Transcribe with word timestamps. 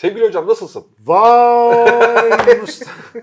Sevgili 0.00 0.26
hocam 0.26 0.48
nasılsın? 0.48 0.86
Vay 1.04 2.58
Mustafa. 2.60 3.18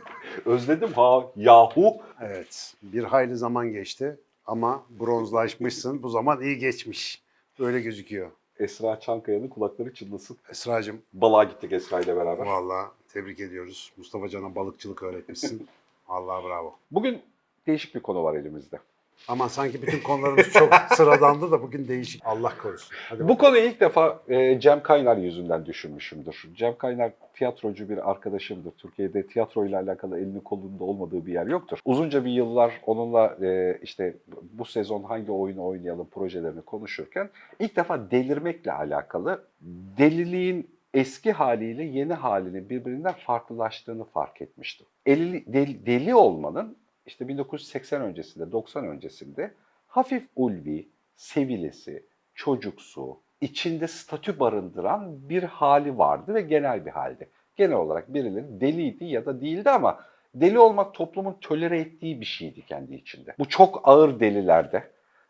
Özledim 0.46 0.94
ha 0.94 1.24
yahu. 1.36 1.98
Evet, 2.22 2.74
bir 2.82 3.04
hayli 3.04 3.36
zaman 3.36 3.72
geçti 3.72 4.20
ama 4.46 4.84
bronzlaşmışsın. 4.90 6.04
Bu 6.04 6.10
zaman 6.10 6.42
iyi 6.42 6.58
geçmiş. 6.58 7.22
Öyle 7.60 7.82
gözüküyor. 7.82 8.32
Esra 8.60 9.00
Çankaya'nın 9.00 9.48
kulakları 9.48 9.94
çınlasın. 9.94 10.38
Esra'cığım 10.50 11.02
Balığa 11.14 11.44
gittik 11.44 11.72
Esra 11.72 12.00
ile 12.00 12.16
beraber. 12.16 12.46
vallahi 12.46 12.88
tebrik 13.14 13.40
ediyoruz. 13.40 13.92
Mustafa 13.98 14.30
Can'a 14.30 14.56
balıkçılık 14.56 15.04
öğretmişsin. 15.04 15.68
Allah 16.08 16.44
bravo. 16.44 16.76
Bugün 16.92 17.22
değişik 17.68 17.96
bir 17.96 18.00
konu 18.00 18.24
var 18.24 18.36
elimizde. 18.36 18.80
Ama 19.28 19.50
sanki 19.50 19.82
bütün 19.82 20.00
konularımız 20.00 20.50
çok 20.54 20.74
sıradandı 20.96 21.52
da 21.52 21.62
bugün 21.62 21.88
değişik. 21.88 22.22
Allah 22.26 22.54
korusun. 22.58 22.96
Hadi 23.10 23.28
Bu 23.28 23.38
konuyu 23.38 23.64
ilk 23.64 23.80
defa 23.80 24.20
e, 24.28 24.60
Cem 24.60 24.84
Kaynar 24.84 25.18
yüzünden 25.18 25.66
düşünmüşümdür. 25.66 26.46
Cem 26.56 26.78
Kaynar 26.78 27.12
tiyatrocu 27.34 27.90
bir 27.90 28.10
arkadaşımdır. 28.12 28.72
Türkiye'de 28.72 29.28
tiyatro 29.28 29.66
ile 29.66 29.78
alakalı 29.78 30.20
elinin 30.20 30.40
kolunda 30.40 30.84
olmadığı 30.84 31.26
bir 31.26 31.34
yer 31.34 31.48
yoktur. 31.48 31.80
Uzunca 31.86 32.26
bir 32.26 32.32
yıllar 32.32 32.82
onunla 32.86 33.38
e, 33.42 33.80
işte 33.84 34.18
bu 34.54 34.66
sezon 34.66 35.04
hangi 35.04 35.32
oyunu 35.32 35.66
oynayalım 35.66 36.10
projelerini 36.10 36.62
konuşurken 36.62 37.30
ilk 37.60 37.76
defa 37.76 38.12
delirmekle 38.12 38.72
alakalı 38.72 39.44
deliliğin 39.98 40.78
eski 40.94 41.32
haliyle 41.32 41.84
yeni 41.84 42.14
halinin 42.14 42.70
birbirinden 42.70 43.14
farklılaştığını 43.14 44.04
fark 44.04 44.42
etmiştim. 44.42 44.88
Eli, 45.06 45.54
deli, 45.54 45.86
deli 45.86 46.16
olmanın 46.16 46.78
işte 47.08 47.28
1980 47.28 48.02
öncesinde, 48.02 48.52
90 48.52 48.88
öncesinde 48.88 49.54
hafif 49.88 50.28
ulvi, 50.36 50.88
sevilesi, 51.16 52.06
çocuksu, 52.36 53.20
içinde 53.42 53.88
statü 53.88 54.40
barındıran 54.40 55.30
bir 55.30 55.44
hali 55.44 55.98
vardı 55.98 56.34
ve 56.34 56.42
genel 56.42 56.86
bir 56.86 56.92
haldi. 56.92 57.30
Genel 57.56 57.76
olarak 57.76 58.14
birileri 58.14 58.62
deliydi 58.62 59.06
ya 59.06 59.26
da 59.26 59.42
değildi 59.42 59.70
ama 59.70 60.00
deli 60.36 60.60
olmak 60.60 60.94
toplumun 60.94 61.38
tolere 61.42 61.80
ettiği 61.80 62.22
bir 62.22 62.26
şeydi 62.26 62.62
kendi 62.62 62.96
içinde. 62.96 63.36
Bu 63.40 63.50
çok 63.50 63.82
ağır 63.84 64.20
delilerde 64.20 64.84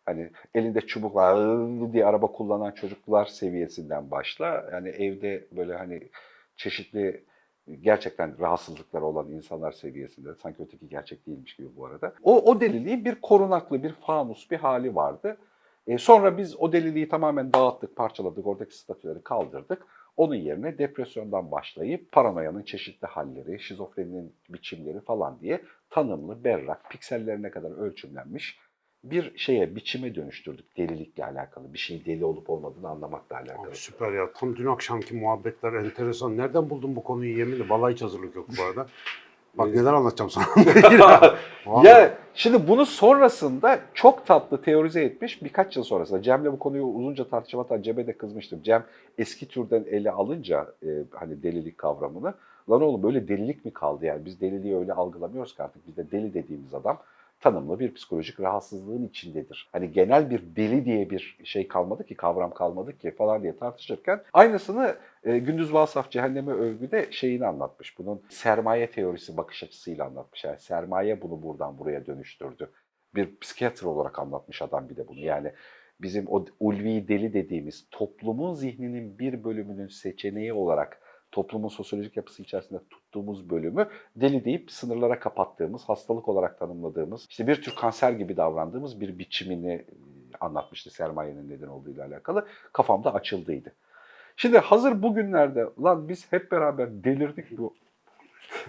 hani 0.05 0.29
elinde 0.55 0.81
çubukla 0.81 1.93
diye 1.93 2.05
araba 2.05 2.27
kullanan 2.27 2.71
çocuklar 2.71 3.25
seviyesinden 3.25 4.11
başla. 4.11 4.69
Yani 4.71 4.89
evde 4.89 5.47
böyle 5.51 5.75
hani 5.75 6.09
çeşitli 6.57 7.23
gerçekten 7.81 8.39
rahatsızlıkları 8.39 9.05
olan 9.05 9.31
insanlar 9.31 9.71
seviyesinde 9.71 10.29
sanki 10.35 10.63
öteki 10.63 10.89
gerçek 10.89 11.27
değilmiş 11.27 11.55
gibi 11.55 11.67
bu 11.77 11.85
arada. 11.85 12.13
O, 12.23 12.51
o 12.51 12.61
deliliğin 12.61 13.05
bir 13.05 13.15
korunaklı, 13.21 13.83
bir 13.83 13.93
fanus 13.93 14.51
bir 14.51 14.57
hali 14.57 14.95
vardı. 14.95 15.37
E, 15.87 15.97
sonra 15.97 16.37
biz 16.37 16.55
o 16.59 16.71
deliliği 16.71 17.09
tamamen 17.09 17.53
dağıttık, 17.53 17.95
parçaladık, 17.95 18.47
oradaki 18.47 18.77
statüleri 18.77 19.23
kaldırdık. 19.23 19.85
Onun 20.17 20.35
yerine 20.35 20.77
depresyondan 20.77 21.51
başlayıp 21.51 22.11
paranoyanın 22.11 22.63
çeşitli 22.63 23.07
halleri, 23.07 23.59
şizofreninin 23.59 24.33
biçimleri 24.49 24.99
falan 24.99 25.39
diye 25.39 25.61
tanımlı, 25.89 26.43
berrak, 26.43 26.89
piksellerine 26.89 27.51
kadar 27.51 27.71
ölçümlenmiş 27.71 28.59
bir 29.11 29.37
şeye, 29.37 29.75
biçime 29.75 30.15
dönüştürdük 30.15 30.77
delilikle 30.77 31.25
alakalı. 31.25 31.73
Bir 31.73 31.77
şeyin 31.77 32.05
deli 32.05 32.25
olup 32.25 32.49
olmadığını 32.49 32.89
anlamakla 32.89 33.35
alakalı. 33.35 33.67
Abi 33.67 33.75
süper 33.75 34.11
ya. 34.11 34.33
Tam 34.33 34.55
dün 34.55 34.65
akşamki 34.65 35.15
muhabbetler 35.15 35.73
enteresan. 35.73 36.37
Nereden 36.37 36.69
buldun 36.69 36.95
bu 36.95 37.03
konuyu 37.03 37.37
yeminle? 37.37 37.69
Vallahi 37.69 37.93
hiç 37.93 38.01
hazırlık 38.01 38.35
yok 38.35 38.47
bu 38.57 38.63
arada. 38.63 38.87
Bak 39.53 39.75
neler 39.75 39.93
anlatacağım 39.93 40.29
sana. 40.29 40.45
Ya 41.83 42.17
şimdi 42.33 42.67
bunu 42.67 42.85
sonrasında 42.85 43.79
çok 43.93 44.25
tatlı 44.25 44.61
teorize 44.61 45.01
etmiş 45.03 45.43
birkaç 45.43 45.75
yıl 45.75 45.83
sonrasında. 45.83 46.21
Cem'le 46.21 46.45
bu 46.45 46.59
konuyu 46.59 46.83
uzunca 46.83 47.29
tartışma 47.29 47.63
hatta 47.63 47.83
Cem'e 47.83 48.07
de 48.07 48.13
kızmıştım. 48.13 48.61
Cem 48.63 48.83
eski 49.17 49.47
türden 49.47 49.85
ele 49.91 50.11
alınca 50.11 50.73
e, 50.83 50.87
hani 51.11 51.43
delilik 51.43 51.77
kavramını 51.77 52.33
lan 52.69 52.81
oğlum 52.81 53.03
böyle 53.03 53.27
delilik 53.27 53.65
mi 53.65 53.73
kaldı 53.73 54.05
yani 54.05 54.25
biz 54.25 54.41
deliliği 54.41 54.77
öyle 54.77 54.93
algılamıyoruz 54.93 55.55
ki 55.55 55.63
artık 55.63 55.87
bizde 55.87 56.11
deli 56.11 56.33
dediğimiz 56.33 56.73
adam 56.73 56.97
tanımlı 57.39 57.79
bir 57.79 57.93
psikolojik 57.93 58.39
rahatsızlığın 58.39 59.07
içindedir. 59.07 59.69
Hani 59.71 59.91
genel 59.91 60.29
bir 60.29 60.55
deli 60.55 60.85
diye 60.85 61.09
bir 61.09 61.37
şey 61.43 61.67
kalmadı 61.67 62.05
ki, 62.05 62.15
kavram 62.15 62.53
kalmadı 62.53 62.97
ki 62.97 63.11
falan 63.11 63.43
diye 63.43 63.57
tartışırken 63.57 64.23
aynısını 64.33 64.95
e, 65.23 65.37
Gündüz 65.37 65.73
Vasaf 65.73 66.11
Cehenneme 66.11 66.51
Övgü'de 66.51 67.07
şeyini 67.11 67.45
anlatmış. 67.45 67.99
Bunun 67.99 68.21
sermaye 68.29 68.91
teorisi 68.91 69.37
bakış 69.37 69.63
açısıyla 69.63 70.05
anlatmış. 70.05 70.43
Yani 70.43 70.59
sermaye 70.59 71.21
bunu 71.21 71.43
buradan 71.43 71.77
buraya 71.79 72.05
dönüştürdü. 72.05 72.71
Bir 73.15 73.39
psikiyatr 73.39 73.83
olarak 73.83 74.19
anlatmış 74.19 74.61
adam 74.61 74.89
bir 74.89 74.95
de 74.95 75.07
bunu. 75.07 75.19
Yani 75.19 75.51
bizim 76.01 76.25
o 76.27 76.45
ulvi 76.59 77.07
deli 77.07 77.33
dediğimiz 77.33 77.87
toplumun 77.91 78.53
zihninin 78.53 79.19
bir 79.19 79.43
bölümünün 79.43 79.87
seçeneği 79.87 80.53
olarak 80.53 81.01
toplumun 81.31 81.67
sosyolojik 81.67 82.17
yapısı 82.17 82.41
içerisinde 82.41 82.79
tuttuğumuz 82.89 83.49
bölümü 83.49 83.87
deli 84.15 84.45
deyip 84.45 84.71
sınırlara 84.71 85.19
kapattığımız, 85.19 85.83
hastalık 85.83 86.27
olarak 86.27 86.59
tanımladığımız, 86.59 87.25
işte 87.29 87.47
bir 87.47 87.61
tür 87.61 87.75
kanser 87.75 88.11
gibi 88.11 88.37
davrandığımız 88.37 89.01
bir 89.01 89.19
biçimini 89.19 89.73
e, 89.73 89.85
anlatmıştı 90.39 90.89
sermayenin 90.89 91.49
neden 91.49 91.67
olduğuyla 91.67 92.05
alakalı. 92.05 92.47
Kafamda 92.73 93.13
açıldıydı. 93.13 93.73
Şimdi 94.35 94.57
hazır 94.57 95.01
bugünlerde 95.03 95.65
lan 95.83 96.09
biz 96.09 96.31
hep 96.31 96.51
beraber 96.51 97.03
delirdik 97.03 97.57
bu. 97.57 97.73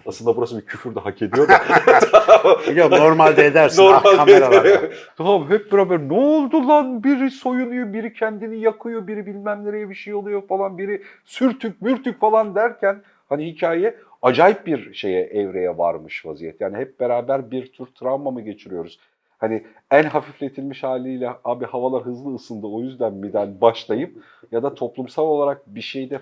Aslında 0.06 0.36
burası 0.36 0.56
bir 0.56 0.66
küfür 0.66 0.94
de 0.94 1.00
hak 1.00 1.22
ediyor 1.22 1.48
da. 1.48 1.58
Ya 2.74 2.88
normalde 2.88 3.46
edersin. 3.46 3.82
ah, 3.82 4.04
Normalde 4.04 4.16
kameralarda. 4.16 4.80
tamam 5.16 5.50
hep 5.50 5.72
beraber 5.72 5.98
ne 6.08 6.12
oldu 6.12 6.68
lan 6.68 7.04
biri 7.04 7.30
soyunuyor, 7.30 7.92
biri 7.92 8.12
kendini 8.12 8.60
yakıyor, 8.60 9.06
biri 9.06 9.26
bilmem 9.26 9.64
nereye 9.64 9.90
bir 9.90 9.94
şey 9.94 10.14
oluyor 10.14 10.46
falan, 10.46 10.78
biri 10.78 11.02
sürtük 11.24 11.82
mürtük 11.82 12.20
falan 12.20 12.54
derken 12.54 13.02
hani 13.28 13.46
hikaye 13.46 13.96
acayip 14.22 14.66
bir 14.66 14.94
şeye 14.94 15.22
evreye 15.24 15.78
varmış 15.78 16.26
vaziyet. 16.26 16.60
Yani 16.60 16.76
hep 16.76 17.00
beraber 17.00 17.50
bir 17.50 17.72
tür 17.72 17.86
travma 17.86 18.30
mı 18.30 18.40
geçiriyoruz? 18.40 19.00
Hani 19.38 19.64
en 19.90 20.02
hafifletilmiş 20.02 20.82
haliyle 20.82 21.30
abi 21.44 21.64
havalar 21.64 22.02
hızlı 22.02 22.34
ısındı 22.34 22.66
o 22.66 22.80
yüzden 22.80 23.14
miden 23.14 23.60
başlayıp 23.60 24.16
ya 24.52 24.62
da 24.62 24.74
toplumsal 24.74 25.26
olarak 25.26 25.62
bir 25.66 25.80
şeyde 25.80 26.20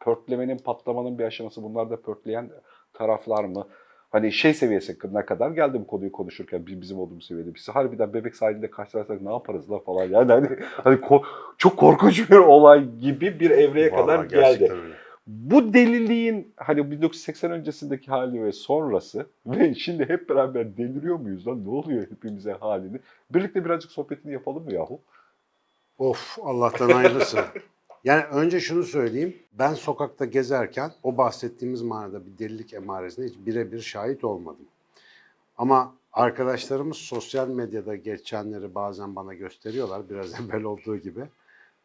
pörtlemenin, 0.00 0.58
patlamanın 0.58 1.18
bir 1.18 1.24
aşaması 1.24 1.62
bunlar 1.62 1.90
da 1.90 1.96
pörtleyen 2.00 2.50
taraflar 2.94 3.44
mı? 3.44 3.66
Hani 4.10 4.32
şey 4.32 4.54
seviyesine 4.54 5.26
kadar 5.26 5.50
geldi 5.50 5.80
bu 5.80 5.86
konuyu 5.86 6.12
konuşurken 6.12 6.66
biz 6.66 6.80
bizim 6.80 6.98
olduğumuz 6.98 7.26
seviyede. 7.26 7.54
Biz 7.54 7.68
harbiden 7.68 8.14
bebek 8.14 8.36
sahilinde 8.36 8.70
karşılaşsak 8.70 9.22
ne 9.22 9.32
yaparız 9.32 9.70
la 9.70 9.78
falan 9.78 10.04
yani 10.04 10.32
hani, 10.32 10.48
hani 10.60 10.96
ko- 10.96 11.24
çok 11.58 11.76
korkunç 11.76 12.30
bir 12.30 12.36
olay 12.36 12.90
gibi 13.00 13.40
bir 13.40 13.50
evreye 13.50 13.90
kadar 13.90 14.16
Vallahi 14.16 14.28
geldi. 14.28 14.42
gerçekten 14.42 14.78
öyle. 14.78 14.94
Bu 15.26 15.74
deliliğin 15.74 16.52
hani 16.56 16.90
1980 16.90 17.50
öncesindeki 17.50 18.10
hali 18.10 18.44
ve 18.44 18.52
sonrası 18.52 19.26
ve 19.46 19.74
şimdi 19.74 20.08
hep 20.08 20.28
beraber 20.28 20.76
deliriyor 20.76 21.16
muyuz 21.16 21.46
lan 21.46 21.64
ne 21.64 21.70
oluyor 21.70 22.10
hepimize 22.10 22.52
halini? 22.52 22.98
Birlikte 23.30 23.64
birazcık 23.64 23.90
sohbetini 23.92 24.32
yapalım 24.32 24.64
mı 24.64 24.72
yahu? 24.72 25.00
Of 25.98 26.38
Allah'tan 26.42 26.90
hayırlısı. 26.90 27.38
Yani 28.04 28.24
önce 28.24 28.60
şunu 28.60 28.82
söyleyeyim. 28.82 29.36
Ben 29.52 29.74
sokakta 29.74 30.24
gezerken 30.24 30.92
o 31.02 31.16
bahsettiğimiz 31.16 31.82
manada 31.82 32.26
bir 32.26 32.38
delilik 32.38 32.74
emaresine 32.74 33.26
hiç 33.26 33.34
birebir 33.46 33.80
şahit 33.80 34.24
olmadım. 34.24 34.66
Ama 35.58 35.94
arkadaşlarımız 36.12 36.96
sosyal 36.96 37.48
medyada 37.48 37.96
geçenleri 37.96 38.74
bazen 38.74 39.16
bana 39.16 39.34
gösteriyorlar. 39.34 40.10
Biraz 40.10 40.40
evvel 40.40 40.62
olduğu 40.62 40.96
gibi. 40.96 41.24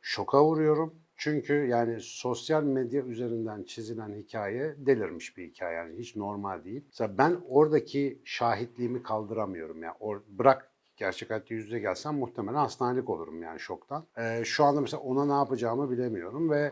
Şoka 0.01 0.45
vuruyorum. 0.45 0.93
Çünkü 1.17 1.53
yani 1.53 1.97
sosyal 2.01 2.63
medya 2.63 3.03
üzerinden 3.03 3.63
çizilen 3.63 4.15
hikaye 4.15 4.75
delirmiş 4.77 5.37
bir 5.37 5.47
hikaye. 5.47 5.75
Yani 5.75 5.97
hiç 5.97 6.15
normal 6.15 6.63
değil. 6.63 6.81
Mesela 6.87 7.17
ben 7.17 7.37
oradaki 7.49 8.19
şahitliğimi 8.23 9.03
kaldıramıyorum. 9.03 9.83
Yani 9.83 9.95
or- 9.99 10.21
bırak 10.29 10.68
gerçek 10.99 11.29
hayatta 11.29 11.53
yüz 11.53 11.65
yüze 11.65 11.79
gelsem 11.79 12.15
muhtemelen 12.15 12.57
hastanelik 12.57 13.09
olurum 13.09 13.43
yani 13.43 13.59
şoktan. 13.59 14.05
Ee, 14.17 14.41
şu 14.45 14.63
anda 14.63 14.81
mesela 14.81 15.01
ona 15.01 15.25
ne 15.25 15.33
yapacağımı 15.33 15.91
bilemiyorum 15.91 16.49
ve 16.49 16.71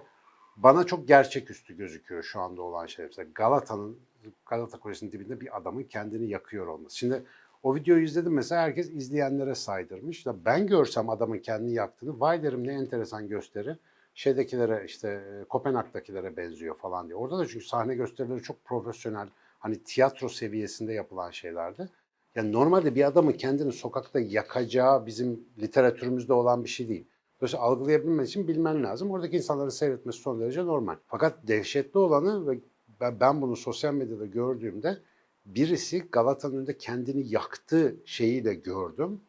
bana 0.58 0.84
çok 0.84 1.08
gerçeküstü 1.08 1.78
gözüküyor 1.78 2.24
şu 2.24 2.42
anda 2.42 2.62
olan 2.62 2.86
şey. 2.86 3.06
Mesela 3.06 3.30
Galata'nın, 3.36 4.00
Galata 4.46 4.80
Kulesi'nin 4.80 5.12
dibinde 5.12 5.42
bir 5.42 5.58
adamın 5.58 5.84
kendini 5.84 6.30
yakıyor 6.30 6.68
olması. 6.68 6.98
Şimdi 6.98 7.24
o 7.64 7.76
videoyu 7.76 8.04
izledim 8.04 8.34
mesela 8.34 8.62
herkes 8.62 8.90
izleyenlere 8.90 9.56
saydırmış. 9.56 10.26
Ya 10.26 10.36
ben 10.46 10.68
görsem 10.68 11.10
adamın 11.10 11.40
kendini 11.40 11.74
yaktığını 11.74 12.20
vay 12.20 12.44
derim 12.44 12.68
ne 12.68 12.74
enteresan 12.74 13.28
gösteri. 13.28 13.76
Şeydekilere 14.14 14.84
işte 14.86 15.10
e, 15.10 15.44
Kopenhag'dakilere 15.44 16.38
benziyor 16.38 16.78
falan 16.78 17.08
diye. 17.08 17.16
Orada 17.16 17.38
da 17.40 17.48
çünkü 17.48 17.66
sahne 17.66 17.96
gösterileri 17.96 18.42
çok 18.42 18.66
profesyonel. 18.66 19.28
Hani 19.60 19.84
tiyatro 19.84 20.30
seviyesinde 20.30 20.94
yapılan 20.94 21.32
şeylerdi. 21.32 21.90
Yani 22.38 22.52
normalde 22.52 22.96
bir 22.96 23.08
adamın 23.08 23.32
kendini 23.32 23.72
sokakta 23.72 24.20
yakacağı 24.20 25.06
bizim 25.06 25.40
literatürümüzde 25.62 26.34
olan 26.34 26.64
bir 26.64 26.70
şey 26.70 26.90
değil. 26.90 27.06
Dolayısıyla 27.40 27.66
algılayabilmen 27.66 28.24
için 28.24 28.48
bilmen 28.48 28.84
lazım. 28.84 29.12
Oradaki 29.12 29.38
insanların 29.38 29.70
seyretmesi 29.70 30.20
son 30.20 30.40
derece 30.40 30.66
normal. 30.66 30.96
Fakat 31.08 31.48
dehşetli 31.48 31.98
olanı 32.00 32.48
ve 32.48 32.60
ben- 33.02 33.42
bunu 33.42 33.56
sosyal 33.56 33.94
medyada 33.94 34.26
gördüğümde 34.26 34.98
birisi 35.46 36.00
Galata'nın 36.00 36.58
önünde 36.58 36.78
kendini 36.78 37.34
yaktığı 37.34 37.96
şeyiyle 38.06 38.54
gördüm. 38.54 39.22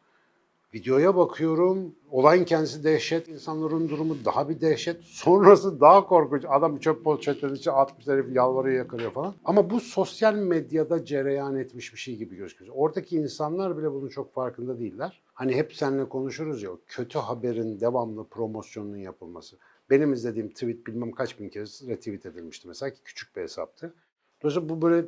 Videoya 0.73 1.15
bakıyorum. 1.15 1.95
Olayın 2.11 2.45
kendisi 2.45 2.83
dehşet. 2.83 3.27
insanların 3.27 3.89
durumu 3.89 4.17
daha 4.25 4.49
bir 4.49 4.61
dehşet. 4.61 5.03
Sonrası 5.03 5.81
daha 5.81 6.07
korkunç. 6.07 6.43
Adam 6.47 6.77
çöp 6.79 7.03
poşetinin 7.03 7.55
içine 7.55 7.73
atmış 7.73 8.07
herif 8.07 8.35
yalvarıyor 8.35 8.77
yakarıyor 8.77 9.11
falan. 9.11 9.35
Ama 9.45 9.69
bu 9.69 9.79
sosyal 9.79 10.33
medyada 10.33 11.05
cereyan 11.05 11.55
etmiş 11.55 11.93
bir 11.93 11.99
şey 11.99 12.15
gibi 12.15 12.35
gözüküyor. 12.35 12.73
Oradaki 12.75 13.15
insanlar 13.15 13.77
bile 13.77 13.91
bunun 13.91 14.09
çok 14.09 14.33
farkında 14.33 14.79
değiller. 14.79 15.21
Hani 15.33 15.55
hep 15.55 15.75
seninle 15.75 16.09
konuşuruz 16.09 16.63
ya 16.63 16.69
kötü 16.87 17.19
haberin 17.19 17.79
devamlı 17.79 18.27
promosyonunun 18.27 18.97
yapılması. 18.97 19.57
Benim 19.89 20.13
izlediğim 20.13 20.49
tweet 20.49 20.87
bilmem 20.87 21.11
kaç 21.11 21.39
bin 21.39 21.49
kez 21.49 21.87
retweet 21.87 22.25
edilmişti 22.25 22.67
mesela 22.67 22.93
ki 22.93 22.99
küçük 23.05 23.35
bir 23.35 23.41
hesaptı. 23.41 23.93
Dolayısıyla 24.41 24.69
bu 24.69 24.81
böyle 24.81 25.05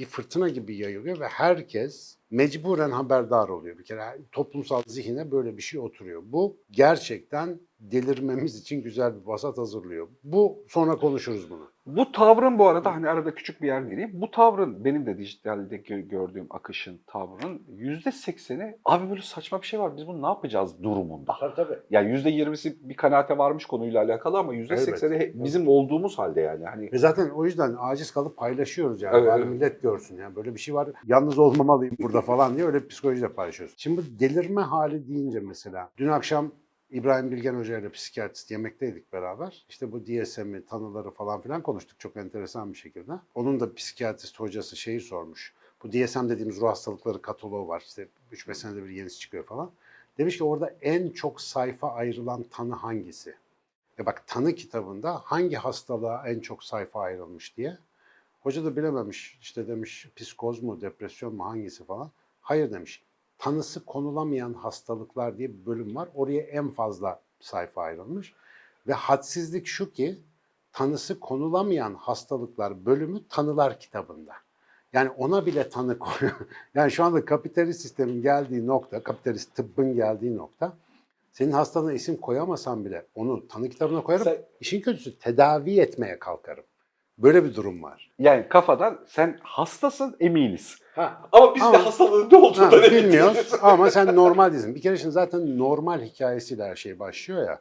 bir 0.00 0.06
fırtına 0.06 0.48
gibi 0.48 0.76
yayılıyor 0.76 1.20
ve 1.20 1.26
herkes 1.28 2.16
mecburen 2.30 2.90
haberdar 2.90 3.48
oluyor 3.48 3.78
bir 3.78 3.84
kere. 3.84 4.18
Toplumsal 4.32 4.82
zihine 4.86 5.30
böyle 5.30 5.56
bir 5.56 5.62
şey 5.62 5.80
oturuyor. 5.80 6.22
Bu 6.24 6.56
gerçekten 6.70 7.60
delirmemiz 7.80 8.60
için 8.60 8.82
güzel 8.82 9.14
bir 9.20 9.26
vasat 9.26 9.58
hazırlıyor. 9.58 10.08
Bu 10.24 10.64
sonra 10.68 10.96
konuşuruz 10.96 11.50
bunu. 11.50 11.70
Bu 11.86 12.12
tavrın 12.12 12.58
bu 12.58 12.68
arada 12.68 12.94
hani 12.94 13.08
arada 13.08 13.34
küçük 13.34 13.62
bir 13.62 13.66
yer 13.66 13.82
gireyim. 13.82 14.10
Bu 14.14 14.30
tavrın 14.30 14.84
benim 14.84 15.06
de 15.06 15.18
dijitalde 15.18 15.76
gö- 15.76 16.08
gördüğüm 16.08 16.46
akışın 16.50 17.00
tavrının 17.06 17.62
yüzde 17.68 18.12
sekseni 18.12 18.76
abi 18.84 19.10
böyle 19.10 19.22
saçma 19.22 19.60
bir 19.62 19.66
şey 19.66 19.80
var 19.80 19.96
biz 19.96 20.06
bunu 20.06 20.22
ne 20.22 20.26
yapacağız 20.26 20.82
durumunda. 20.82 21.32
Tabii 21.40 21.54
tabii. 21.54 21.78
Yani 21.90 22.10
yüzde 22.10 22.30
yirmisi 22.30 22.88
bir 22.88 22.94
kanaate 22.94 23.38
varmış 23.38 23.66
konuyla 23.66 24.02
alakalı 24.02 24.38
ama 24.38 24.54
yüzde 24.54 24.76
sekseni 24.76 25.32
bizim 25.34 25.68
olduğumuz 25.68 26.18
halde 26.18 26.40
yani. 26.40 26.64
Hani 26.64 26.92
Ve 26.92 26.98
zaten 26.98 27.30
o 27.30 27.44
yüzden 27.44 27.76
aciz 27.78 28.10
kalıp 28.10 28.36
paylaşıyoruz 28.36 29.02
yani. 29.02 29.16
Evet, 29.16 29.28
Bari 29.28 29.42
evet. 29.42 29.50
millet 29.50 29.82
görsün 29.82 30.16
yani 30.16 30.36
böyle 30.36 30.54
bir 30.54 30.60
şey 30.60 30.74
var. 30.74 30.88
Yalnız 31.06 31.38
olmamalıyım 31.38 31.96
burada 32.02 32.20
falan 32.20 32.56
diye 32.56 32.66
öyle 32.66 32.82
bir 32.82 32.88
psikolojiyle 32.88 33.28
paylaşıyoruz. 33.28 33.74
Şimdi 33.78 33.96
bu 34.00 34.20
delirme 34.20 34.60
hali 34.60 35.08
deyince 35.08 35.40
mesela 35.40 35.90
dün 35.98 36.08
akşam 36.08 36.52
İbrahim 36.90 37.30
Bilgen 37.30 37.54
Hoca 37.54 37.78
ile 37.78 37.88
psikiyatrist 37.90 38.50
yemekteydik 38.50 39.12
beraber. 39.12 39.64
İşte 39.68 39.92
bu 39.92 40.06
DSM'i, 40.06 40.66
tanıları 40.66 41.10
falan 41.10 41.40
filan 41.40 41.62
konuştuk 41.62 42.00
çok 42.00 42.16
enteresan 42.16 42.72
bir 42.72 42.78
şekilde. 42.78 43.12
Onun 43.34 43.60
da 43.60 43.74
psikiyatrist 43.74 44.40
hocası 44.40 44.76
şeyi 44.76 45.00
sormuş. 45.00 45.54
Bu 45.82 45.92
DSM 45.92 46.28
dediğimiz 46.28 46.60
ruh 46.60 46.68
hastalıkları 46.68 47.22
kataloğu 47.22 47.68
var. 47.68 47.84
İşte 47.86 48.08
3-5 48.32 48.54
senede 48.54 48.84
bir 48.84 48.90
yenisi 48.90 49.18
çıkıyor 49.18 49.44
falan. 49.44 49.70
Demiş 50.18 50.38
ki 50.38 50.44
orada 50.44 50.74
en 50.82 51.10
çok 51.10 51.40
sayfa 51.40 51.92
ayrılan 51.92 52.42
tanı 52.42 52.74
hangisi? 52.74 53.34
E 53.98 54.06
bak 54.06 54.26
tanı 54.26 54.54
kitabında 54.54 55.20
hangi 55.24 55.56
hastalığa 55.56 56.28
en 56.28 56.40
çok 56.40 56.64
sayfa 56.64 57.00
ayrılmış 57.00 57.56
diye. 57.56 57.78
Hoca 58.40 58.64
da 58.64 58.76
bilememiş. 58.76 59.38
İşte 59.40 59.68
demiş 59.68 60.08
psikoz 60.16 60.62
mu, 60.62 60.80
depresyon 60.80 61.34
mu 61.34 61.44
hangisi 61.44 61.84
falan. 61.84 62.10
Hayır 62.40 62.72
demiş. 62.72 63.02
Tanısı 63.40 63.84
konulamayan 63.84 64.54
hastalıklar 64.54 65.38
diye 65.38 65.48
bir 65.48 65.66
bölüm 65.66 65.96
var. 65.96 66.08
Oraya 66.14 66.40
en 66.40 66.68
fazla 66.68 67.20
sayfa 67.40 67.82
ayrılmış. 67.82 68.34
Ve 68.86 68.92
hadsizlik 68.92 69.66
şu 69.66 69.92
ki 69.92 70.18
tanısı 70.72 71.20
konulamayan 71.20 71.94
hastalıklar 71.94 72.86
bölümü 72.86 73.28
tanılar 73.28 73.80
kitabında. 73.80 74.32
Yani 74.92 75.10
ona 75.10 75.46
bile 75.46 75.68
tanı 75.68 75.98
koyuyor. 75.98 76.38
Yani 76.74 76.90
şu 76.90 77.04
anda 77.04 77.24
kapitalist 77.24 77.80
sistemin 77.80 78.22
geldiği 78.22 78.66
nokta, 78.66 79.02
kapitalist 79.02 79.54
tıbbın 79.54 79.94
geldiği 79.94 80.36
nokta 80.36 80.76
senin 81.32 81.52
hastalığına 81.52 81.92
isim 81.92 82.16
koyamasan 82.16 82.84
bile 82.84 83.06
onu 83.14 83.48
tanı 83.48 83.68
kitabına 83.68 84.02
koyarım. 84.02 84.24
Sen- 84.24 84.42
İşin 84.60 84.80
kötüsü 84.80 85.18
tedavi 85.18 85.80
etmeye 85.80 86.18
kalkarım. 86.18 86.64
Böyle 87.22 87.44
bir 87.44 87.54
durum 87.54 87.82
var. 87.82 88.10
yani 88.18 88.48
kafadan 88.48 88.98
sen 89.06 89.38
hastasın 89.42 90.16
eminiz. 90.20 90.78
Ha, 90.94 91.22
Ama 91.32 91.54
biz 91.54 91.62
de 91.62 91.66
Ama- 91.66 91.86
hastalığın 91.86 92.30
ne 92.30 92.36
ha, 92.58 92.70
emin 92.76 92.90
bilmiyoruz 92.90 93.52
ama 93.62 93.90
sen 93.90 94.16
normal 94.16 94.52
değilsin. 94.52 94.74
Bir 94.74 94.80
kere 94.80 94.96
şimdi 94.96 95.12
zaten 95.12 95.58
normal 95.58 96.02
hikayesiyle 96.02 96.64
her 96.64 96.76
şey 96.76 96.98
başlıyor 96.98 97.46
ya. 97.46 97.60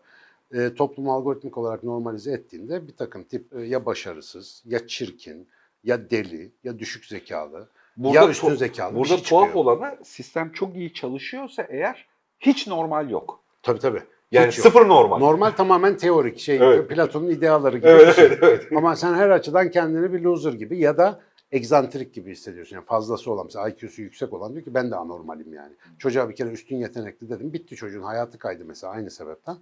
E, 0.54 0.74
toplum 0.76 1.10
algoritmik 1.10 1.58
olarak 1.58 1.84
normalize 1.84 2.32
ettiğinde 2.32 2.88
bir 2.88 2.96
takım 2.96 3.24
tip 3.24 3.54
e, 3.54 3.62
ya 3.62 3.86
başarısız, 3.86 4.64
ya 4.66 4.88
çirkin, 4.88 5.48
ya 5.84 6.10
deli, 6.10 6.52
ya 6.64 6.80
düşük 6.80 7.06
zekalı, 7.06 7.68
ya 7.98 8.30
üstün 8.30 8.56
zekalı 8.56 8.96
Burada 8.96 9.18
şey 9.18 9.24
tuhaf 9.24 9.46
çıkıyor. 9.46 9.66
olanı 9.66 9.98
sistem 10.04 10.52
çok 10.52 10.76
iyi 10.76 10.94
çalışıyorsa 10.94 11.66
eğer 11.70 12.08
hiç 12.40 12.68
normal 12.68 13.10
yok. 13.10 13.40
Tabii 13.64 13.80
tabii. 13.80 14.04
Yani 14.32 14.48
Hiç 14.48 14.58
yok. 14.58 14.64
sıfır 14.68 14.88
normal. 14.88 15.20
Normal 15.20 15.52
tamamen 15.52 15.98
teorik 15.98 16.40
şey 16.40 16.58
Evet. 16.58 16.90
Platon'un 16.90 17.30
ideaları 17.30 17.78
gibi 17.78 17.88
Evet, 17.88 18.08
bir 18.08 18.14
şey. 18.14 18.26
evet, 18.26 18.40
evet. 18.42 18.68
Ama 18.76 18.96
sen 18.96 19.14
her 19.14 19.30
açıdan 19.30 19.72
kendini 19.72 20.14
bir 20.14 20.22
loser 20.22 20.54
gibi 20.54 20.78
ya 20.80 20.98
da 20.98 21.22
egzantrik 21.52 22.14
gibi 22.14 22.32
hissediyorsun. 22.32 22.76
Yani 22.76 22.86
fazlası 22.86 23.32
olan 23.32 23.46
mesela 23.46 23.70
IQ'su 23.70 24.02
yüksek 24.02 24.34
olan 24.34 24.54
diyor 24.54 24.66
ki 24.66 24.74
ben 24.74 24.92
de 24.92 24.96
anormalim 24.96 25.54
yani. 25.54 25.74
Çocuğa 26.00 26.30
bir 26.30 26.36
kere 26.36 26.50
üstün 26.50 26.76
yetenekli 26.78 27.30
dedim. 27.30 27.54
Bitti 27.54 27.76
çocuğun 27.76 28.02
hayatı 28.04 28.38
kaydı 28.38 28.66
mesela 28.66 28.94
aynı 28.94 29.12
sebepten. 29.12 29.58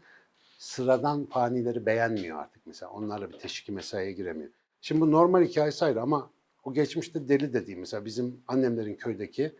Sıradan 0.57 1.25
fanileri 1.25 1.85
beğenmiyor 1.85 2.39
artık 2.39 2.61
mesela. 2.67 2.91
Onlarla 2.91 3.29
bir 3.29 3.39
teşviki 3.39 3.71
mesaiye 3.71 4.11
giremiyor. 4.11 4.49
Şimdi 4.81 5.01
bu 5.01 5.11
normal 5.11 5.43
hikayesi 5.43 5.85
ayrı 5.85 6.01
ama 6.01 6.29
o 6.63 6.73
geçmişte 6.73 7.27
deli 7.27 7.53
dediğim 7.53 7.79
mesela 7.79 8.05
bizim 8.05 8.39
annemlerin 8.47 8.95
köydeki 8.95 9.51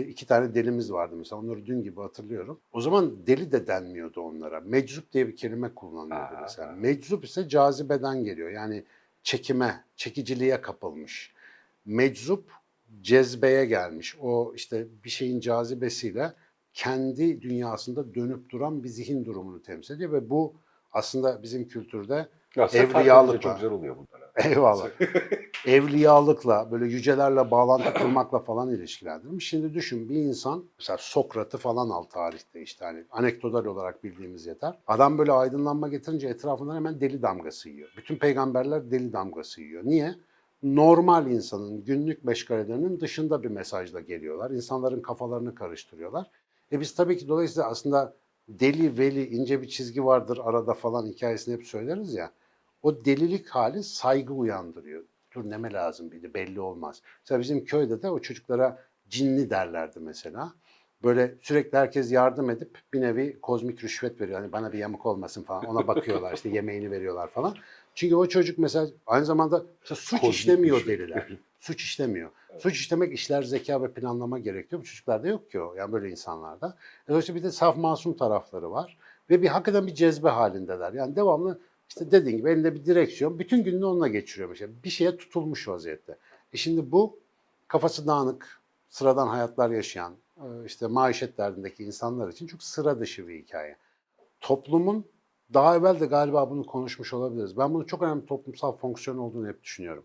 iki 0.00 0.26
tane 0.26 0.54
delimiz 0.54 0.92
vardı 0.92 1.14
mesela. 1.18 1.42
Onları 1.42 1.66
dün 1.66 1.82
gibi 1.82 2.00
hatırlıyorum. 2.00 2.60
O 2.72 2.80
zaman 2.80 3.26
deli 3.26 3.52
de 3.52 3.66
denmiyordu 3.66 4.20
onlara. 4.20 4.60
Meczup 4.60 5.12
diye 5.12 5.28
bir 5.28 5.36
kelime 5.36 5.74
kullanılıyordu 5.74 6.34
mesela. 6.42 6.72
Meczup 6.72 7.24
ise 7.24 7.48
cazibeden 7.48 8.24
geliyor. 8.24 8.50
Yani 8.50 8.84
çekime, 9.22 9.84
çekiciliğe 9.96 10.60
kapılmış. 10.60 11.32
Meczup 11.84 12.50
cezbeye 13.02 13.64
gelmiş. 13.64 14.16
O 14.20 14.52
işte 14.56 14.86
bir 15.04 15.10
şeyin 15.10 15.40
cazibesiyle 15.40 16.32
kendi 16.72 17.42
dünyasında 17.42 18.14
dönüp 18.14 18.50
duran 18.50 18.84
bir 18.84 18.88
zihin 18.88 19.24
durumunu 19.24 19.62
temsil 19.62 19.94
ediyor 19.94 20.12
ve 20.12 20.30
bu 20.30 20.54
aslında 20.92 21.42
bizim 21.42 21.68
kültürde 21.68 22.28
Ya 22.56 22.66
Evliyalıkla. 22.66 23.40
çok 23.40 23.54
güzel 23.54 23.70
oluyor 23.70 23.96
bunlar. 23.96 24.24
eyvallah 24.50 24.88
evliyalıkla 25.66 26.68
böyle 26.70 26.86
yücelerle 26.86 27.50
bağlantı 27.50 27.94
kurmakla 27.94 28.38
falan 28.38 28.70
ilişkilendirmiş. 28.74 29.48
Şimdi 29.48 29.74
düşün 29.74 30.08
bir 30.08 30.14
insan 30.14 30.64
mesela 30.78 30.96
Sokrat'ı 31.00 31.58
falan 31.58 31.90
al 31.90 32.02
tarihte 32.02 32.62
işte 32.62 32.84
hani 32.84 33.04
anekdotal 33.10 33.64
olarak 33.64 34.04
bildiğimiz 34.04 34.46
yeter. 34.46 34.78
Adam 34.86 35.18
böyle 35.18 35.32
aydınlanma 35.32 35.88
getirince 35.88 36.28
etrafından 36.28 36.76
hemen 36.76 37.00
deli 37.00 37.22
damgası 37.22 37.68
yiyor. 37.68 37.88
Bütün 37.96 38.16
peygamberler 38.16 38.90
deli 38.90 39.12
damgası 39.12 39.60
yiyor. 39.62 39.82
Niye? 39.84 40.14
Normal 40.62 41.26
insanın 41.30 41.84
günlük 41.84 42.24
meşgalelerinin 42.24 43.00
dışında 43.00 43.42
bir 43.42 43.48
mesajla 43.48 44.00
geliyorlar. 44.00 44.50
İnsanların 44.50 45.02
kafalarını 45.02 45.54
karıştırıyorlar. 45.54 46.30
E 46.72 46.80
biz 46.80 46.94
tabii 46.94 47.16
ki 47.16 47.28
dolayısıyla 47.28 47.68
aslında 47.68 48.14
deli 48.48 48.98
veli 48.98 49.26
ince 49.26 49.62
bir 49.62 49.68
çizgi 49.68 50.04
vardır 50.04 50.40
arada 50.44 50.74
falan 50.74 51.06
hikayesini 51.06 51.54
hep 51.54 51.66
söyleriz 51.66 52.14
ya. 52.14 52.30
O 52.84 53.04
delilik 53.04 53.48
hali 53.48 53.82
saygı 53.82 54.34
uyandırıyor. 54.34 55.02
Dur 55.34 55.50
neme 55.50 55.72
lazım 55.72 56.10
bir 56.10 56.22
de 56.22 56.34
belli 56.34 56.60
olmaz. 56.60 57.02
Mesela 57.20 57.40
bizim 57.40 57.64
köyde 57.64 58.02
de 58.02 58.10
o 58.10 58.18
çocuklara 58.18 58.78
cinli 59.08 59.50
derlerdi 59.50 60.00
mesela. 60.00 60.52
Böyle 61.02 61.34
sürekli 61.42 61.78
herkes 61.78 62.12
yardım 62.12 62.50
edip 62.50 62.78
bir 62.92 63.00
nevi 63.00 63.40
kozmik 63.40 63.84
rüşvet 63.84 64.20
veriyor. 64.20 64.40
Hani 64.40 64.52
bana 64.52 64.72
bir 64.72 64.78
yamuk 64.78 65.06
olmasın 65.06 65.42
falan. 65.42 65.64
Ona 65.64 65.86
bakıyorlar 65.86 66.34
işte 66.34 66.48
yemeğini 66.48 66.90
veriyorlar 66.90 67.28
falan. 67.28 67.54
Çünkü 67.94 68.14
o 68.14 68.26
çocuk 68.26 68.58
mesela 68.58 68.86
aynı 69.06 69.24
zamanda 69.24 69.64
mesela 69.80 69.96
suç 69.96 70.20
Kozmik 70.20 70.34
işlemiyor 70.34 70.80
rüşvet. 70.80 70.98
deliler. 70.98 71.28
Suç 71.60 71.82
işlemiyor. 71.82 72.30
Suç 72.58 72.74
işlemek 72.74 73.12
işler 73.12 73.42
zeka 73.42 73.82
ve 73.82 73.92
planlama 73.92 74.38
gerekiyor. 74.38 74.82
Bu 74.82 74.86
çocuklarda 74.86 75.28
yok 75.28 75.50
ki 75.50 75.60
o. 75.60 75.74
Yani 75.74 75.92
böyle 75.92 76.10
insanlarda. 76.10 76.76
Dolayısıyla 77.08 77.40
bir 77.40 77.44
de 77.44 77.50
saf 77.50 77.76
masum 77.76 78.16
tarafları 78.16 78.70
var. 78.70 78.98
Ve 79.30 79.42
bir 79.42 79.48
hakikaten 79.48 79.86
bir 79.86 79.94
cezbe 79.94 80.28
halindeler. 80.28 80.92
Yani 80.92 81.16
devamlı 81.16 81.60
işte 81.94 82.10
dediğin 82.10 82.36
gibi 82.36 82.50
elinde 82.50 82.74
bir 82.74 82.84
direksiyon. 82.84 83.38
Bütün 83.38 83.64
gününü 83.64 83.84
onunla 83.84 84.08
geçiriyor 84.08 84.48
mesela. 84.48 84.72
Bir 84.84 84.90
şeye 84.90 85.16
tutulmuş 85.16 85.68
vaziyette. 85.68 86.18
E 86.52 86.56
şimdi 86.56 86.92
bu 86.92 87.18
kafası 87.68 88.06
dağınık, 88.06 88.62
sıradan 88.88 89.26
hayatlar 89.26 89.70
yaşayan, 89.70 90.14
e, 90.36 90.44
işte 90.66 90.86
maişet 90.86 91.38
derdindeki 91.38 91.84
insanlar 91.84 92.28
için 92.28 92.46
çok 92.46 92.62
sıra 92.62 93.00
dışı 93.00 93.28
bir 93.28 93.42
hikaye. 93.42 93.76
Toplumun 94.40 95.04
daha 95.54 95.76
evvel 95.76 96.00
de 96.00 96.06
galiba 96.06 96.50
bunu 96.50 96.66
konuşmuş 96.66 97.12
olabiliriz. 97.12 97.56
Ben 97.56 97.74
bunu 97.74 97.86
çok 97.86 98.02
önemli 98.02 98.26
toplumsal 98.26 98.76
fonksiyon 98.76 99.18
olduğunu 99.18 99.48
hep 99.48 99.62
düşünüyorum. 99.62 100.04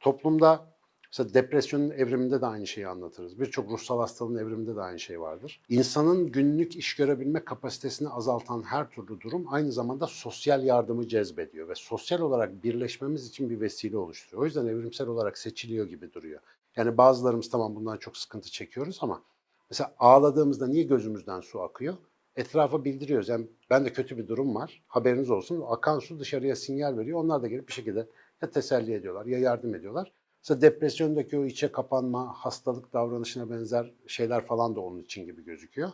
Toplumda 0.00 0.66
mesela 1.12 1.34
depresyonun 1.34 1.90
evriminde 1.90 2.40
de 2.40 2.46
aynı 2.46 2.66
şeyi 2.66 2.88
anlatırız. 2.88 3.40
Birçok 3.40 3.70
ruhsal 3.70 3.98
hastalığın 3.98 4.36
evriminde 4.36 4.76
de 4.76 4.80
aynı 4.80 5.00
şey 5.00 5.20
vardır. 5.20 5.60
İnsanın 5.68 6.26
günlük 6.26 6.76
iş 6.76 6.96
görebilme 6.96 7.44
kapasitesini 7.44 8.08
azaltan 8.08 8.62
her 8.62 8.90
türlü 8.90 9.20
durum 9.20 9.46
aynı 9.48 9.72
zamanda 9.72 10.06
sosyal 10.06 10.64
yardımı 10.64 11.08
cezbediyor 11.08 11.68
ve 11.68 11.74
sosyal 11.74 12.20
olarak 12.20 12.64
birleşmemiz 12.64 13.28
için 13.28 13.50
bir 13.50 13.60
vesile 13.60 13.96
oluşturuyor. 13.96 14.42
O 14.42 14.46
yüzden 14.46 14.66
evrimsel 14.66 15.06
olarak 15.06 15.38
seçiliyor 15.38 15.86
gibi 15.86 16.12
duruyor. 16.12 16.40
Yani 16.76 16.98
bazılarımız 16.98 17.50
tamam 17.50 17.76
bundan 17.76 17.96
çok 17.96 18.16
sıkıntı 18.16 18.50
çekiyoruz 18.50 18.98
ama 19.02 19.22
mesela 19.70 19.94
ağladığımızda 19.98 20.66
niye 20.66 20.82
gözümüzden 20.82 21.40
su 21.40 21.60
akıyor? 21.60 21.94
Etrafa 22.36 22.84
bildiriyoruz. 22.84 23.28
Yani 23.28 23.46
bende 23.70 23.92
kötü 23.92 24.18
bir 24.18 24.28
durum 24.28 24.54
var. 24.54 24.82
Haberiniz 24.88 25.30
olsun. 25.30 25.64
Akan 25.68 25.98
su 25.98 26.20
dışarıya 26.20 26.56
sinyal 26.56 26.98
veriyor. 26.98 27.20
Onlar 27.24 27.42
da 27.42 27.48
gelip 27.48 27.68
bir 27.68 27.72
şekilde 27.72 28.06
ya 28.42 28.50
teselli 28.50 28.94
ediyorlar 28.94 29.26
ya 29.26 29.38
yardım 29.38 29.74
ediyorlar. 29.74 30.12
Mesela 30.42 30.60
depresyondaki 30.60 31.38
o 31.38 31.44
içe 31.44 31.72
kapanma, 31.72 32.32
hastalık 32.36 32.92
davranışına 32.92 33.50
benzer 33.50 33.92
şeyler 34.06 34.46
falan 34.46 34.76
da 34.76 34.80
onun 34.80 34.98
için 35.02 35.26
gibi 35.26 35.44
gözüküyor. 35.44 35.90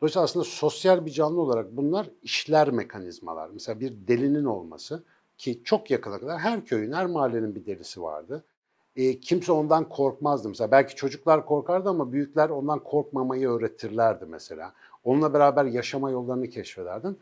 Dolayısıyla 0.00 0.24
aslında 0.24 0.44
sosyal 0.44 1.06
bir 1.06 1.10
canlı 1.10 1.40
olarak 1.40 1.76
bunlar 1.76 2.10
işler 2.22 2.70
mekanizmalar. 2.70 3.48
Mesela 3.52 3.80
bir 3.80 3.92
delinin 4.08 4.44
olması 4.44 5.02
ki 5.38 5.60
çok 5.64 5.90
yakına 5.90 6.18
kadar 6.18 6.38
her 6.38 6.64
köyün, 6.64 6.92
her 6.92 7.06
mahallenin 7.06 7.54
bir 7.54 7.66
delisi 7.66 8.02
vardı. 8.02 8.44
E, 8.96 9.20
kimse 9.20 9.52
ondan 9.52 9.88
korkmazdı. 9.88 10.48
Mesela 10.48 10.70
belki 10.70 10.94
çocuklar 10.94 11.46
korkardı 11.46 11.88
ama 11.88 12.12
büyükler 12.12 12.50
ondan 12.50 12.78
korkmamayı 12.78 13.48
öğretirlerdi 13.48 14.24
mesela. 14.28 14.72
Onunla 15.04 15.34
beraber 15.34 15.64
yaşama 15.64 16.10
yollarını 16.10 16.50
keşfederdin. 16.50 17.18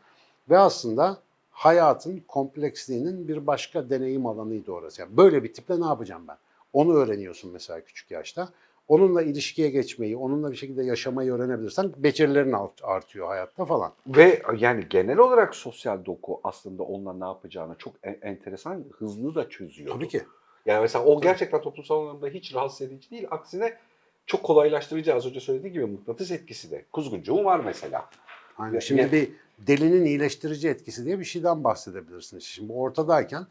Ve 0.51 0.59
aslında 0.59 1.19
hayatın 1.51 2.23
kompleksliğinin 2.29 3.29
bir 3.29 3.47
başka 3.47 3.91
deneyim 3.91 4.27
alanıydı 4.27 4.73
orası. 4.73 5.01
Yani 5.01 5.17
böyle 5.17 5.45
bir 5.45 5.53
tiple 5.53 5.81
ne 5.81 5.85
yapacağım 5.85 6.23
ben? 6.29 6.37
Onu 6.75 6.95
öğreniyorsun 6.95 7.53
mesela 7.53 7.81
küçük 7.81 8.11
yaşta. 8.11 8.49
Onunla 8.89 9.23
ilişkiye 9.23 9.71
geçmeyi, 9.71 10.17
onunla 10.17 10.51
bir 10.51 10.57
şekilde 10.57 10.85
yaşamayı 10.85 11.33
öğrenebilirsen 11.33 11.93
becerilerin 11.97 12.53
art- 12.53 12.85
artıyor 12.85 13.29
hayatta 13.29 13.65
falan. 13.65 13.93
Ve 14.07 14.43
yani 14.59 14.87
genel 14.91 15.19
olarak 15.19 15.55
sosyal 15.55 16.05
doku 16.05 16.41
aslında 16.45 16.83
onunla 16.83 17.13
ne 17.13 17.25
yapacağını 17.25 17.75
çok 17.79 17.95
en- 18.03 18.19
enteresan, 18.23 18.85
hızlı 18.99 19.35
da 19.35 19.49
çözüyor. 19.49 19.95
Tabii 19.95 20.09
ki. 20.09 20.23
Yani 20.67 20.81
mesela 20.83 21.05
o 21.05 21.21
gerçekten 21.21 21.61
toplumsal 21.61 22.01
anlamda 22.01 22.27
hiç 22.29 22.55
rahatsız 22.55 22.83
edici 22.83 23.11
değil. 23.11 23.27
Aksine 23.31 23.79
çok 24.27 24.43
kolaylaştırıcı 24.43 25.15
az 25.15 25.27
önce 25.27 25.41
söylediği 25.41 25.73
gibi 25.73 25.87
mıknatıs 25.87 26.31
etkisi 26.31 26.71
de. 26.71 26.85
Kuzguncuğum 26.93 27.45
var 27.45 27.61
mesela. 27.61 28.09
Aynen. 28.59 28.79
Şimdi 28.79 29.13
bir 29.13 29.31
delinin 29.67 30.05
iyileştirici 30.05 30.69
etkisi 30.69 31.05
diye 31.05 31.19
bir 31.21 31.25
şeyden 31.25 31.65
bahsedebilirsin. 31.65 32.39
Şimdi 32.39 32.73
ortadayken 32.73 33.47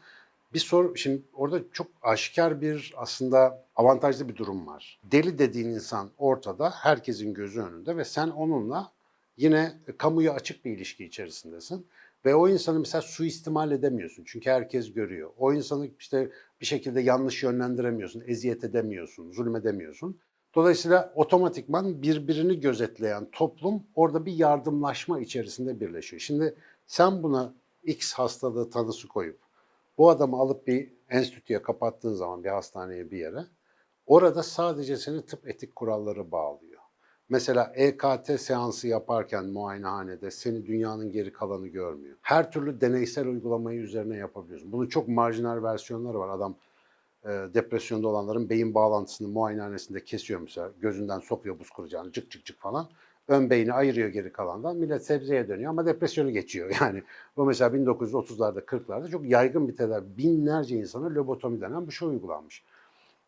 bir 0.54 0.58
soru, 0.58 0.96
şimdi 0.96 1.22
orada 1.34 1.60
çok 1.72 1.86
aşikar 2.02 2.60
bir 2.60 2.94
aslında 2.96 3.64
avantajlı 3.76 4.28
bir 4.28 4.36
durum 4.36 4.66
var. 4.66 5.00
Deli 5.04 5.38
dediğin 5.38 5.68
insan 5.68 6.10
ortada, 6.18 6.70
herkesin 6.70 7.34
gözü 7.34 7.60
önünde 7.60 7.96
ve 7.96 8.04
sen 8.04 8.28
onunla 8.28 8.92
yine 9.36 9.72
kamuya 9.98 10.32
açık 10.32 10.64
bir 10.64 10.70
ilişki 10.70 11.04
içerisindesin. 11.04 11.86
Ve 12.24 12.34
o 12.34 12.48
insanı 12.48 12.80
mesela 12.80 13.02
suistimal 13.02 13.72
edemiyorsun 13.72 14.24
çünkü 14.26 14.50
herkes 14.50 14.92
görüyor. 14.92 15.30
O 15.38 15.52
insanı 15.52 15.88
işte 15.98 16.30
bir 16.60 16.66
şekilde 16.66 17.00
yanlış 17.00 17.42
yönlendiremiyorsun, 17.42 18.22
eziyet 18.26 18.64
edemiyorsun, 18.64 19.32
zulmedemiyorsun. 19.32 20.18
Dolayısıyla 20.54 21.12
otomatikman 21.14 22.02
birbirini 22.02 22.60
gözetleyen 22.60 23.28
toplum 23.32 23.82
orada 23.94 24.26
bir 24.26 24.32
yardımlaşma 24.32 25.20
içerisinde 25.20 25.80
birleşiyor. 25.80 26.20
Şimdi 26.20 26.54
sen 26.86 27.22
buna 27.22 27.54
X 27.84 28.12
hastalığı 28.12 28.70
tanısı 28.70 29.08
koyup 29.08 29.43
bu 29.98 30.10
adamı 30.10 30.36
alıp 30.36 30.66
bir 30.66 30.92
enstitüye 31.10 31.62
kapattığın 31.62 32.14
zaman 32.14 32.44
bir 32.44 32.48
hastaneye 32.48 33.10
bir 33.10 33.18
yere 33.18 33.44
orada 34.06 34.42
sadece 34.42 34.96
seni 34.96 35.26
tıp 35.26 35.48
etik 35.48 35.76
kuralları 35.76 36.32
bağlıyor. 36.32 36.80
Mesela 37.28 37.72
EKT 37.74 38.40
seansı 38.40 38.88
yaparken 38.88 39.44
muayenehanede 39.46 40.30
seni 40.30 40.66
dünyanın 40.66 41.12
geri 41.12 41.32
kalanı 41.32 41.68
görmüyor. 41.68 42.16
Her 42.22 42.52
türlü 42.52 42.80
deneysel 42.80 43.26
uygulamayı 43.26 43.80
üzerine 43.80 44.16
yapabiliyorsun. 44.16 44.72
Bunun 44.72 44.86
çok 44.86 45.08
marjinal 45.08 45.62
versiyonları 45.62 46.18
var. 46.18 46.28
Adam 46.28 46.56
e, 47.24 47.28
depresyonda 47.28 48.08
olanların 48.08 48.50
beyin 48.50 48.74
bağlantısını 48.74 49.28
muayenehanesinde 49.28 50.04
kesiyor 50.04 50.40
mesela. 50.40 50.72
Gözünden 50.80 51.18
sokuyor 51.18 51.58
buz 51.58 51.70
kıracağını 51.70 52.12
cık 52.12 52.30
cık 52.30 52.44
cık 52.44 52.60
falan. 52.60 52.88
Ön 53.28 53.50
beyni 53.50 53.72
ayırıyor 53.72 54.08
geri 54.08 54.32
kalandan. 54.32 54.76
Millet 54.76 55.06
sebzeye 55.06 55.48
dönüyor 55.48 55.70
ama 55.70 55.86
depresyonu 55.86 56.30
geçiyor. 56.30 56.76
Yani 56.80 57.02
bu 57.36 57.44
mesela 57.44 57.76
1930'larda 57.76 58.60
40'larda 58.60 59.10
çok 59.10 59.24
yaygın 59.28 59.68
bir 59.68 59.76
tedavi. 59.76 60.04
Binlerce 60.18 60.76
insana 60.76 61.14
lobotomi 61.14 61.60
denen 61.60 61.86
bir 61.86 61.92
şey 61.92 62.08
uygulanmış. 62.08 62.62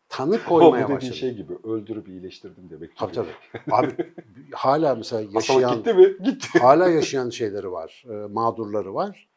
Tanı 0.09 0.39
bu 0.45 0.49
koymaya 0.49 0.83
dediğin 0.83 0.95
başladı. 0.97 1.13
şey 1.13 1.33
gibi 1.35 1.53
öldürüp 1.63 2.07
iyileştirdim 2.07 2.69
demek. 2.69 2.97
Tabii 2.97 3.11
tabii. 3.11 3.31
Abi 3.71 3.91
hala 4.51 4.95
mesela 4.95 5.21
Hastalık 5.33 5.61
yaşayan 5.61 5.77
gitti 5.77 5.93
mi? 5.93 6.17
Gitti. 6.23 6.59
hala 6.59 6.89
yaşayan 6.89 7.29
şeyleri 7.29 7.71
var, 7.71 8.05
e, 8.09 8.13
mağdurları 8.13 8.93
var. 8.93 9.27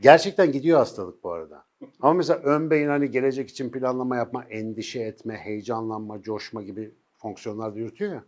Gerçekten 0.00 0.52
gidiyor 0.52 0.78
hastalık 0.78 1.24
bu 1.24 1.32
arada. 1.32 1.64
Ama 2.00 2.12
mesela 2.12 2.40
ön 2.40 2.70
beyin 2.70 2.88
hani 2.88 3.10
gelecek 3.10 3.50
için 3.50 3.70
planlama 3.70 4.16
yapma, 4.16 4.44
endişe 4.44 5.00
etme, 5.00 5.34
heyecanlanma, 5.36 6.22
coşma 6.22 6.62
gibi 6.62 6.94
fonksiyonlar 7.18 7.74
da 7.74 7.78
yürütüyor 7.78 8.12
ya. 8.12 8.24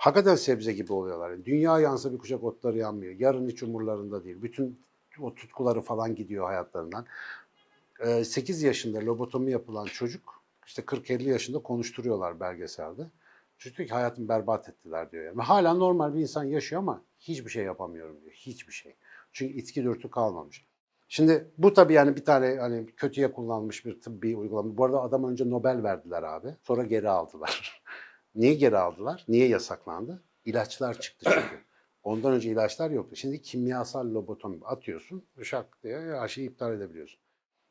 Hakikaten 0.00 0.34
sebze 0.34 0.72
gibi 0.72 0.92
oluyorlar. 0.92 1.30
Yani 1.30 1.44
dünya 1.44 1.80
yansa 1.80 2.12
bir 2.12 2.18
kuşak 2.18 2.44
otları 2.44 2.78
yanmıyor. 2.78 3.14
Yarın 3.18 3.48
hiç 3.48 3.62
umurlarında 3.62 4.24
değil. 4.24 4.42
Bütün 4.42 4.82
o 5.20 5.34
tutkuları 5.34 5.80
falan 5.80 6.14
gidiyor 6.14 6.46
hayatlarından. 6.46 7.06
8 8.24 8.62
yaşında 8.62 8.98
lobotomi 8.98 9.52
yapılan 9.52 9.86
çocuk 9.86 10.42
işte 10.66 10.82
40-50 10.82 11.22
yaşında 11.22 11.58
konuşturuyorlar 11.58 12.40
belgeselde. 12.40 13.10
Çocuk 13.58 13.78
diyor 13.78 13.88
ki 13.88 13.94
hayatımı 13.94 14.28
berbat 14.28 14.68
ettiler 14.68 15.12
diyor. 15.12 15.24
Yani. 15.24 15.42
Hala 15.42 15.74
normal 15.74 16.14
bir 16.14 16.20
insan 16.20 16.44
yaşıyor 16.44 16.82
ama 16.82 17.02
hiçbir 17.18 17.50
şey 17.50 17.64
yapamıyorum 17.64 18.20
diyor. 18.20 18.32
Hiçbir 18.32 18.72
şey. 18.72 18.96
Çünkü 19.32 19.54
içki 19.54 19.84
dürtü 19.84 20.10
kalmamış. 20.10 20.66
Şimdi 21.08 21.50
bu 21.58 21.74
tabii 21.74 21.92
yani 21.92 22.16
bir 22.16 22.24
tane 22.24 22.56
hani 22.56 22.86
kötüye 22.86 23.32
kullanılmış 23.32 23.86
bir 23.86 24.00
tıbbi 24.00 24.36
uygulama. 24.36 24.76
Bu 24.76 24.84
arada 24.84 25.02
adam 25.02 25.24
önce 25.24 25.50
Nobel 25.50 25.82
verdiler 25.82 26.22
abi. 26.22 26.48
Sonra 26.62 26.82
geri 26.82 27.08
aldılar. 27.08 27.82
Niye 28.34 28.54
geri 28.54 28.78
aldılar? 28.78 29.24
Niye 29.28 29.48
yasaklandı? 29.48 30.22
İlaçlar 30.44 31.00
çıktı 31.00 31.30
çünkü. 31.34 31.64
Ondan 32.02 32.32
önce 32.32 32.50
ilaçlar 32.50 32.90
yoktu. 32.90 33.16
Şimdi 33.16 33.42
kimyasal 33.42 34.14
lobotomi 34.14 34.64
atıyorsun, 34.64 35.24
şak 35.42 35.82
diye 35.82 35.98
her 35.98 36.28
şeyi 36.28 36.48
iptal 36.48 36.74
edebiliyorsun. 36.74 37.20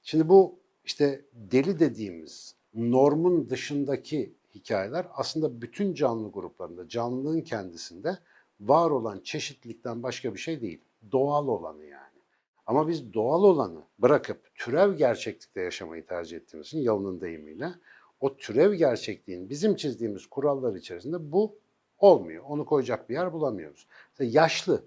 Şimdi 0.03 0.29
bu 0.29 0.59
işte 0.83 1.25
deli 1.33 1.79
dediğimiz 1.79 2.55
normun 2.73 3.49
dışındaki 3.49 4.35
hikayeler 4.55 5.07
aslında 5.13 5.61
bütün 5.61 5.93
canlı 5.93 6.31
gruplarında, 6.31 6.87
canlılığın 6.87 7.41
kendisinde 7.41 8.17
var 8.59 8.91
olan 8.91 9.19
çeşitlilikten 9.19 10.03
başka 10.03 10.33
bir 10.33 10.39
şey 10.39 10.61
değil. 10.61 10.81
Doğal 11.11 11.47
olanı 11.47 11.85
yani. 11.85 12.19
Ama 12.65 12.87
biz 12.87 13.13
doğal 13.13 13.43
olanı 13.43 13.83
bırakıp 13.99 14.55
türev 14.55 14.93
gerçeklikte 14.93 15.61
yaşamayı 15.61 16.05
tercih 16.05 16.37
ettiğimiz 16.37 16.67
için 16.67 16.79
Yalın'ın 16.79 17.21
deyimiyle 17.21 17.73
o 18.19 18.37
türev 18.37 18.73
gerçekliğin 18.73 19.49
bizim 19.49 19.75
çizdiğimiz 19.75 20.25
kurallar 20.25 20.75
içerisinde 20.75 21.31
bu 21.31 21.55
olmuyor. 21.99 22.43
Onu 22.47 22.65
koyacak 22.65 23.09
bir 23.09 23.13
yer 23.13 23.33
bulamıyoruz. 23.33 23.87
Mesela 24.11 24.41
yaşlı. 24.41 24.83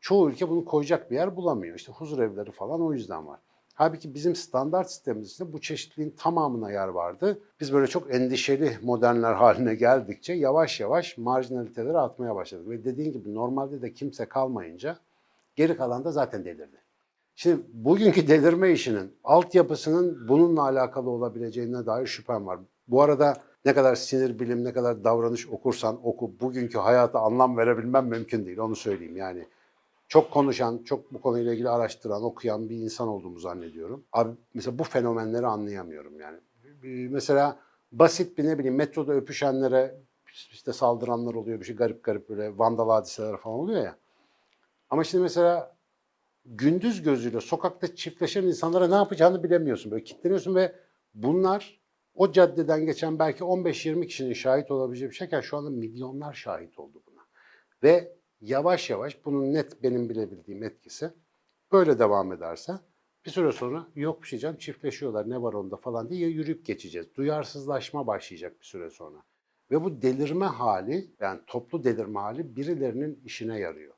Çoğu 0.00 0.30
ülke 0.30 0.48
bunu 0.48 0.64
koyacak 0.64 1.10
bir 1.10 1.16
yer 1.16 1.36
bulamıyor. 1.36 1.76
İşte 1.76 1.92
huzur 1.92 2.18
evleri 2.18 2.50
falan 2.50 2.82
o 2.82 2.92
yüzden 2.92 3.26
var. 3.26 3.40
Halbuki 3.74 4.14
bizim 4.14 4.36
standart 4.36 4.90
sistemimiz 4.90 5.30
içinde 5.30 5.52
bu 5.52 5.60
çeşitliliğin 5.60 6.14
tamamına 6.18 6.70
yer 6.70 6.88
vardı. 6.88 7.38
Biz 7.60 7.72
böyle 7.72 7.86
çok 7.86 8.14
endişeli 8.14 8.78
modernler 8.82 9.32
haline 9.32 9.74
geldikçe 9.74 10.32
yavaş 10.32 10.80
yavaş 10.80 11.18
marjinaliteleri 11.18 11.98
atmaya 11.98 12.34
başladık. 12.34 12.68
Ve 12.68 12.84
dediğin 12.84 13.12
gibi 13.12 13.34
normalde 13.34 13.82
de 13.82 13.92
kimse 13.92 14.26
kalmayınca 14.26 14.98
geri 15.56 15.76
kalan 15.76 16.04
da 16.04 16.12
zaten 16.12 16.44
delirdi. 16.44 16.76
Şimdi 17.36 17.62
bugünkü 17.72 18.28
delirme 18.28 18.72
işinin 18.72 19.12
altyapısının 19.24 20.28
bununla 20.28 20.62
alakalı 20.62 21.10
olabileceğine 21.10 21.86
dair 21.86 22.06
şüphem 22.06 22.46
var. 22.46 22.58
Bu 22.88 23.02
arada 23.02 23.34
ne 23.64 23.74
kadar 23.74 23.94
sinir 23.94 24.38
bilim, 24.38 24.64
ne 24.64 24.72
kadar 24.72 25.04
davranış 25.04 25.48
okursan 25.48 26.06
oku, 26.06 26.32
bugünkü 26.40 26.78
hayata 26.78 27.20
anlam 27.20 27.56
verebilmem 27.56 28.06
mümkün 28.06 28.46
değil. 28.46 28.58
Onu 28.58 28.76
söyleyeyim 28.76 29.16
yani. 29.16 29.46
Çok 30.08 30.30
konuşan, 30.30 30.78
çok 30.84 31.12
bu 31.12 31.20
konuyla 31.20 31.52
ilgili 31.52 31.68
araştıran, 31.68 32.24
okuyan 32.24 32.68
bir 32.68 32.76
insan 32.76 33.08
olduğumu 33.08 33.38
zannediyorum. 33.38 34.04
Abi 34.12 34.30
mesela 34.54 34.78
bu 34.78 34.84
fenomenleri 34.84 35.46
anlayamıyorum 35.46 36.20
yani. 36.20 36.38
Mesela 37.10 37.56
basit 37.92 38.38
bir 38.38 38.44
ne 38.44 38.58
bileyim 38.58 38.74
metroda 38.74 39.12
öpüşenlere 39.12 39.94
işte 40.52 40.72
saldıranlar 40.72 41.34
oluyor 41.34 41.60
bir 41.60 41.64
şey 41.64 41.76
garip 41.76 42.04
garip 42.04 42.28
böyle 42.28 42.58
vandal 42.58 42.88
hadiseler 42.88 43.36
falan 43.36 43.58
oluyor 43.58 43.84
ya. 43.84 43.96
Ama 44.90 45.04
şimdi 45.04 45.22
mesela 45.22 45.73
gündüz 46.44 47.02
gözüyle 47.02 47.40
sokakta 47.40 47.94
çiftleşen 47.94 48.42
insanlara 48.42 48.88
ne 48.88 48.94
yapacağını 48.94 49.42
bilemiyorsun. 49.42 49.92
Böyle 49.92 50.04
kilitleniyorsun 50.04 50.54
ve 50.54 50.74
bunlar 51.14 51.80
o 52.14 52.32
caddeden 52.32 52.86
geçen 52.86 53.18
belki 53.18 53.44
15-20 53.44 54.06
kişinin 54.06 54.32
şahit 54.32 54.70
olabileceği 54.70 55.10
bir 55.10 55.16
şeyken 55.16 55.40
şu 55.40 55.56
anda 55.56 55.70
milyonlar 55.70 56.32
şahit 56.32 56.78
oldu 56.78 57.02
buna. 57.06 57.20
Ve 57.82 58.16
yavaş 58.40 58.90
yavaş 58.90 59.24
bunun 59.24 59.54
net 59.54 59.82
benim 59.82 60.08
bilebildiğim 60.08 60.62
etkisi 60.62 61.10
böyle 61.72 61.98
devam 61.98 62.32
ederse 62.32 62.72
bir 63.26 63.30
süre 63.30 63.52
sonra 63.52 63.86
yok 63.94 64.22
bir 64.22 64.28
şey 64.28 64.38
canım 64.38 64.56
çiftleşiyorlar 64.56 65.30
ne 65.30 65.42
var 65.42 65.52
onda 65.52 65.76
falan 65.76 66.10
diye 66.10 66.28
yürüyüp 66.28 66.66
geçeceğiz. 66.66 67.14
Duyarsızlaşma 67.14 68.06
başlayacak 68.06 68.60
bir 68.60 68.64
süre 68.64 68.90
sonra. 68.90 69.22
Ve 69.70 69.84
bu 69.84 70.02
delirme 70.02 70.46
hali 70.46 71.10
yani 71.20 71.40
toplu 71.46 71.84
delirme 71.84 72.20
hali 72.20 72.56
birilerinin 72.56 73.20
işine 73.24 73.58
yarıyor. 73.58 73.94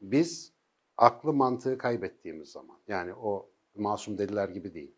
Biz 0.00 0.51
aklı 0.96 1.32
mantığı 1.32 1.78
kaybettiğimiz 1.78 2.48
zaman 2.48 2.78
yani 2.88 3.14
o 3.14 3.50
masum 3.76 4.18
deliler 4.18 4.48
gibi 4.48 4.74
değil. 4.74 4.94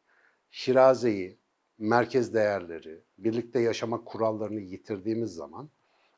Şirazeyi, 0.50 1.38
merkez 1.78 2.34
değerleri, 2.34 3.02
birlikte 3.18 3.60
yaşama 3.60 4.04
kurallarını 4.04 4.60
yitirdiğimiz 4.60 5.34
zaman 5.34 5.70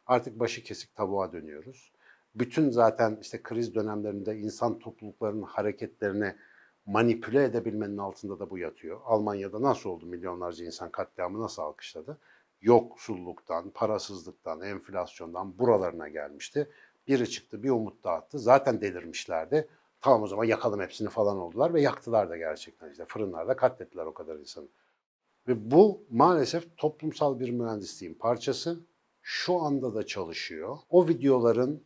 artık 0.06 0.40
başı 0.40 0.62
kesik 0.64 0.94
tavuğa 0.94 1.32
dönüyoruz. 1.32 1.92
Bütün 2.34 2.70
zaten 2.70 3.18
işte 3.22 3.42
kriz 3.42 3.74
dönemlerinde 3.74 4.38
insan 4.38 4.78
topluluklarının 4.78 5.42
hareketlerini 5.42 6.34
manipüle 6.86 7.44
edebilmenin 7.44 7.98
altında 7.98 8.38
da 8.38 8.50
bu 8.50 8.58
yatıyor. 8.58 9.00
Almanya'da 9.04 9.62
nasıl 9.62 9.90
oldu 9.90 10.06
milyonlarca 10.06 10.64
insan 10.64 10.90
katliamı 10.90 11.40
nasıl 11.40 11.62
alkışladı? 11.62 12.18
Yoksulluktan, 12.60 13.70
parasızlıktan, 13.70 14.60
enflasyondan 14.60 15.58
buralarına 15.58 16.08
gelmişti. 16.08 16.70
Biri 17.08 17.30
çıktı 17.30 17.62
bir 17.62 17.70
umut 17.70 18.04
dağıttı. 18.04 18.38
Zaten 18.38 18.80
delirmişlerdi. 18.80 19.68
Tamam 20.00 20.22
o 20.22 20.26
zaman 20.26 20.44
yakalım 20.44 20.80
hepsini 20.80 21.08
falan 21.08 21.36
oldular 21.36 21.74
ve 21.74 21.80
yaktılar 21.80 22.30
da 22.30 22.36
gerçekten 22.36 22.90
işte 22.90 23.04
fırınlarda 23.04 23.56
katlettiler 23.56 24.06
o 24.06 24.14
kadar 24.14 24.36
insanı. 24.36 24.68
Ve 25.48 25.70
bu 25.70 26.04
maalesef 26.10 26.76
toplumsal 26.76 27.40
bir 27.40 27.50
mühendisliğin 27.50 28.14
parçası. 28.14 28.80
Şu 29.22 29.60
anda 29.60 29.94
da 29.94 30.06
çalışıyor. 30.06 30.78
O 30.90 31.08
videoların 31.08 31.82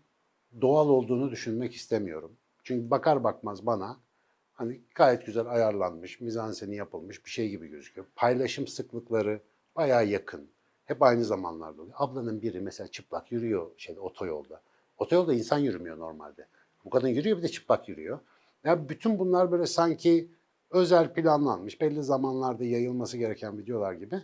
doğal 0.61 0.89
olduğunu 0.89 1.31
düşünmek 1.31 1.75
istemiyorum. 1.75 2.37
Çünkü 2.65 2.91
bakar 2.91 3.25
bakmaz 3.25 3.67
bana 3.67 3.97
hani 4.53 4.81
gayet 4.95 5.27
güzel 5.27 5.47
ayarlanmış, 5.47 6.21
mizanseni 6.21 6.77
yapılmış 6.77 7.25
bir 7.25 7.31
şey 7.31 7.49
gibi 7.51 7.69
gözüküyor. 7.69 8.07
Paylaşım 8.17 8.67
sıklıkları 8.67 9.41
bayağı 9.77 10.07
yakın. 10.07 10.51
Hep 10.85 11.03
aynı 11.03 11.25
zamanlarda 11.25 11.83
oluyor. 11.83 11.97
Ablanın 11.99 12.43
biri 12.43 12.61
mesela 12.61 12.89
çıplak 12.89 13.33
yürüyor 13.33 13.71
şeyde 13.77 14.01
otoyolda. 14.01 14.63
Otoyolda 15.01 15.35
insan 15.35 15.59
yürümüyor 15.59 15.99
normalde. 15.99 16.47
Bu 16.85 16.91
kadın 16.91 17.09
yürüyor 17.09 17.39
bir 17.39 17.43
de 17.43 17.49
çıplak 17.49 17.89
yürüyor. 17.89 18.19
Ya 18.65 18.89
bütün 18.89 19.19
bunlar 19.19 19.53
böyle 19.53 19.67
sanki 19.67 20.31
özel 20.71 21.13
planlanmış, 21.13 21.81
belli 21.81 22.03
zamanlarda 22.03 22.65
yayılması 22.65 23.19
gereken 23.19 23.59
videolar 23.59 23.93
gibi. 23.93 24.23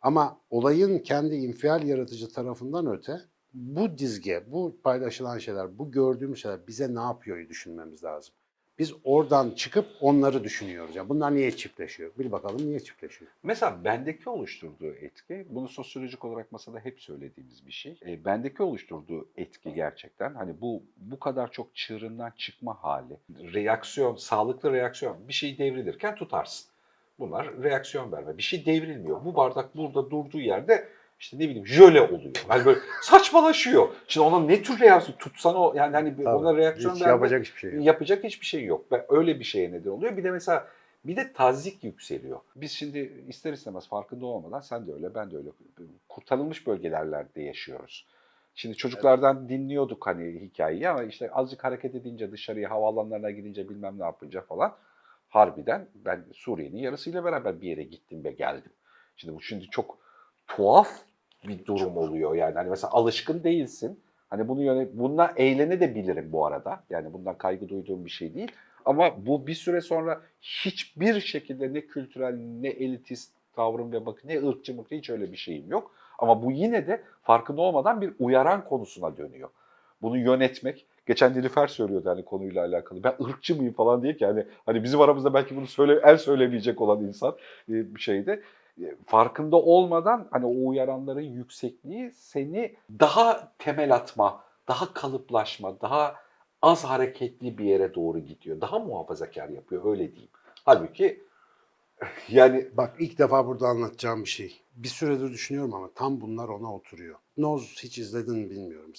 Ama 0.00 0.40
olayın 0.50 0.98
kendi 0.98 1.34
infial 1.34 1.82
yaratıcı 1.82 2.28
tarafından 2.28 2.86
öte 2.86 3.20
bu 3.54 3.98
dizge, 3.98 4.44
bu 4.52 4.76
paylaşılan 4.82 5.38
şeyler, 5.38 5.78
bu 5.78 5.90
gördüğümüz 5.90 6.42
şeyler 6.42 6.66
bize 6.66 6.94
ne 6.94 7.00
yapıyor 7.00 7.48
düşünmemiz 7.48 8.04
lazım. 8.04 8.34
Biz 8.78 8.92
oradan 9.04 9.50
çıkıp 9.50 9.86
onları 10.00 10.44
düşünüyoruz. 10.44 10.96
Yani 10.96 11.08
bunlar 11.08 11.34
niye 11.34 11.56
çiftleşiyor? 11.56 12.10
Bil 12.18 12.32
bakalım 12.32 12.66
niye 12.66 12.80
çiftleşiyor? 12.80 13.30
Mesela 13.42 13.84
bendeki 13.84 14.30
oluşturduğu 14.30 14.92
etki, 14.92 15.46
bunu 15.50 15.68
sosyolojik 15.68 16.24
olarak 16.24 16.52
masada 16.52 16.80
hep 16.80 17.00
söylediğimiz 17.00 17.66
bir 17.66 17.72
şey. 17.72 17.98
E, 18.06 18.24
bendeki 18.24 18.62
oluşturduğu 18.62 19.28
etki 19.36 19.74
gerçekten 19.74 20.34
hani 20.34 20.60
bu 20.60 20.82
bu 20.96 21.18
kadar 21.18 21.52
çok 21.52 21.76
çığırından 21.76 22.32
çıkma 22.36 22.82
hali, 22.82 23.16
reaksiyon, 23.54 24.16
sağlıklı 24.16 24.72
reaksiyon. 24.72 25.28
Bir 25.28 25.32
şey 25.32 25.58
devrilirken 25.58 26.14
tutarsın. 26.14 26.66
Bunlar 27.18 27.62
reaksiyon 27.62 28.12
verme. 28.12 28.38
Bir 28.38 28.42
şey 28.42 28.66
devrilmiyor. 28.66 29.24
Bu 29.24 29.34
bardak 29.34 29.76
burada 29.76 30.10
durduğu 30.10 30.40
yerde 30.40 30.88
işte 31.20 31.38
ne 31.38 31.40
bileyim 31.40 31.66
jöle 31.66 32.00
oluyor. 32.00 32.32
Yani 32.50 32.64
böyle 32.64 32.80
saçmalaşıyor. 33.02 33.88
Şimdi 34.08 34.26
ona 34.26 34.40
ne 34.40 34.62
tür 34.62 34.80
reaksiyon 34.80 35.18
tutsan 35.18 35.56
o 35.56 35.74
yani 35.76 35.92
hani 35.92 36.28
ona 36.28 36.56
reaksiyon 36.56 36.94
Hiç 36.94 37.00
yapacak 37.00 37.44
hiçbir 37.44 37.58
şey 37.58 37.72
yok. 37.72 37.84
yapacak 37.84 38.24
hiçbir 38.24 38.46
şey 38.46 38.64
yok. 38.64 38.92
Ve 38.92 39.06
öyle 39.08 39.38
bir 39.38 39.44
şeye 39.44 39.72
neden 39.72 39.90
oluyor. 39.90 40.16
Bir 40.16 40.24
de 40.24 40.30
mesela 40.30 40.68
bir 41.04 41.16
de 41.16 41.32
tazik 41.32 41.84
yükseliyor. 41.84 42.40
Biz 42.56 42.72
şimdi 42.72 43.24
ister 43.28 43.52
istemez 43.52 43.88
farkında 43.88 44.26
olmadan 44.26 44.60
sen 44.60 44.86
de 44.86 44.92
öyle 44.92 45.14
ben 45.14 45.30
de 45.30 45.36
öyle 45.36 45.48
kurtarılmış 46.08 46.66
bölgelerde 46.66 47.42
yaşıyoruz. 47.42 48.06
Şimdi 48.54 48.76
çocuklardan 48.76 49.48
dinliyorduk 49.48 50.06
hani 50.06 50.40
hikayeyi 50.40 50.88
ama 50.88 51.02
işte 51.02 51.30
azıcık 51.30 51.64
hareket 51.64 51.94
edince 51.94 52.32
dışarıya 52.32 52.70
havaalanlarına 52.70 53.30
gidince 53.30 53.68
bilmem 53.68 53.98
ne 53.98 54.04
yapınca 54.04 54.40
falan 54.40 54.74
harbiden 55.28 55.88
ben 55.94 56.24
Suriye'nin 56.32 56.78
yarısıyla 56.78 57.24
beraber 57.24 57.60
bir 57.60 57.68
yere 57.68 57.82
gittim 57.82 58.24
ve 58.24 58.30
geldim. 58.30 58.72
Şimdi 59.16 59.34
bu 59.34 59.42
şimdi 59.42 59.64
çok 59.70 59.98
tuhaf 60.48 60.88
bir 61.48 61.64
durum 61.66 61.96
oluyor 61.96 62.34
yani. 62.34 62.54
Hani 62.54 62.70
mesela 62.70 62.90
alışkın 62.92 63.44
değilsin. 63.44 64.00
Hani 64.30 64.48
bunu 64.48 64.62
yönet 64.62 64.92
bununla 64.92 65.32
eğlene 65.36 65.80
de 65.80 65.94
bilirim 65.94 66.28
bu 66.32 66.46
arada. 66.46 66.80
Yani 66.90 67.12
bundan 67.12 67.38
kaygı 67.38 67.68
duyduğum 67.68 68.04
bir 68.04 68.10
şey 68.10 68.34
değil. 68.34 68.52
Ama 68.84 69.26
bu 69.26 69.46
bir 69.46 69.54
süre 69.54 69.80
sonra 69.80 70.20
hiçbir 70.40 71.20
şekilde 71.20 71.72
ne 71.72 71.80
kültürel 71.80 72.34
ne 72.34 72.68
elitist 72.68 73.32
tavrım 73.56 73.92
ve 73.92 74.06
bakın 74.06 74.28
ne 74.28 74.48
ırkçı 74.48 74.74
mıkçı 74.74 74.94
hiç 74.94 75.10
öyle 75.10 75.32
bir 75.32 75.36
şeyim 75.36 75.70
yok. 75.70 75.90
Ama 76.18 76.42
bu 76.42 76.52
yine 76.52 76.86
de 76.86 77.02
farkında 77.22 77.60
olmadan 77.60 78.00
bir 78.00 78.12
uyaran 78.18 78.64
konusuna 78.64 79.16
dönüyor. 79.16 79.48
Bunu 80.02 80.18
yönetmek, 80.18 80.86
geçen 81.06 81.32
Nilüfer 81.34 81.66
söylüyordu 81.66 82.10
hani 82.10 82.24
konuyla 82.24 82.64
alakalı. 82.64 83.02
Ben 83.04 83.14
ırkçı 83.24 83.56
mıyım 83.56 83.72
falan 83.72 84.02
diye 84.02 84.16
ki 84.16 84.26
hani, 84.26 84.44
hani 84.66 84.84
bizim 84.84 85.00
aramızda 85.00 85.34
belki 85.34 85.56
bunu 85.56 85.66
söyle, 85.66 86.00
el 86.04 86.16
söylemeyecek 86.18 86.80
olan 86.80 87.04
insan 87.04 87.36
e, 87.68 87.94
bir 87.94 88.00
şeydi. 88.00 88.42
Farkında 89.06 89.56
olmadan 89.56 90.28
hani 90.30 90.46
o 90.46 90.68
uyaranların 90.68 91.20
yüksekliği 91.20 92.12
seni 92.12 92.76
daha 92.90 93.52
temel 93.58 93.94
atma, 93.94 94.44
daha 94.68 94.92
kalıplaşma, 94.92 95.80
daha 95.80 96.14
az 96.62 96.84
hareketli 96.84 97.58
bir 97.58 97.64
yere 97.64 97.94
doğru 97.94 98.18
gidiyor. 98.18 98.60
Daha 98.60 98.78
muhafazakar 98.78 99.48
yapıyor 99.48 99.90
öyle 99.90 100.12
diyeyim. 100.12 100.30
Halbuki 100.64 101.24
yani 102.28 102.68
Bak 102.76 102.96
ilk 102.98 103.18
defa 103.18 103.46
burada 103.46 103.66
anlatacağım 103.66 104.24
bir 104.24 104.28
şey. 104.28 104.60
Bir 104.76 104.88
süredir 104.88 105.30
düşünüyorum 105.30 105.74
ama 105.74 105.90
tam 105.94 106.20
bunlar 106.20 106.48
ona 106.48 106.74
oturuyor. 106.74 107.16
Hipnoz 107.32 107.82
hiç 107.82 107.98
izledin 107.98 108.38
mi 108.38 108.50
bilmiyorum. 108.50 108.92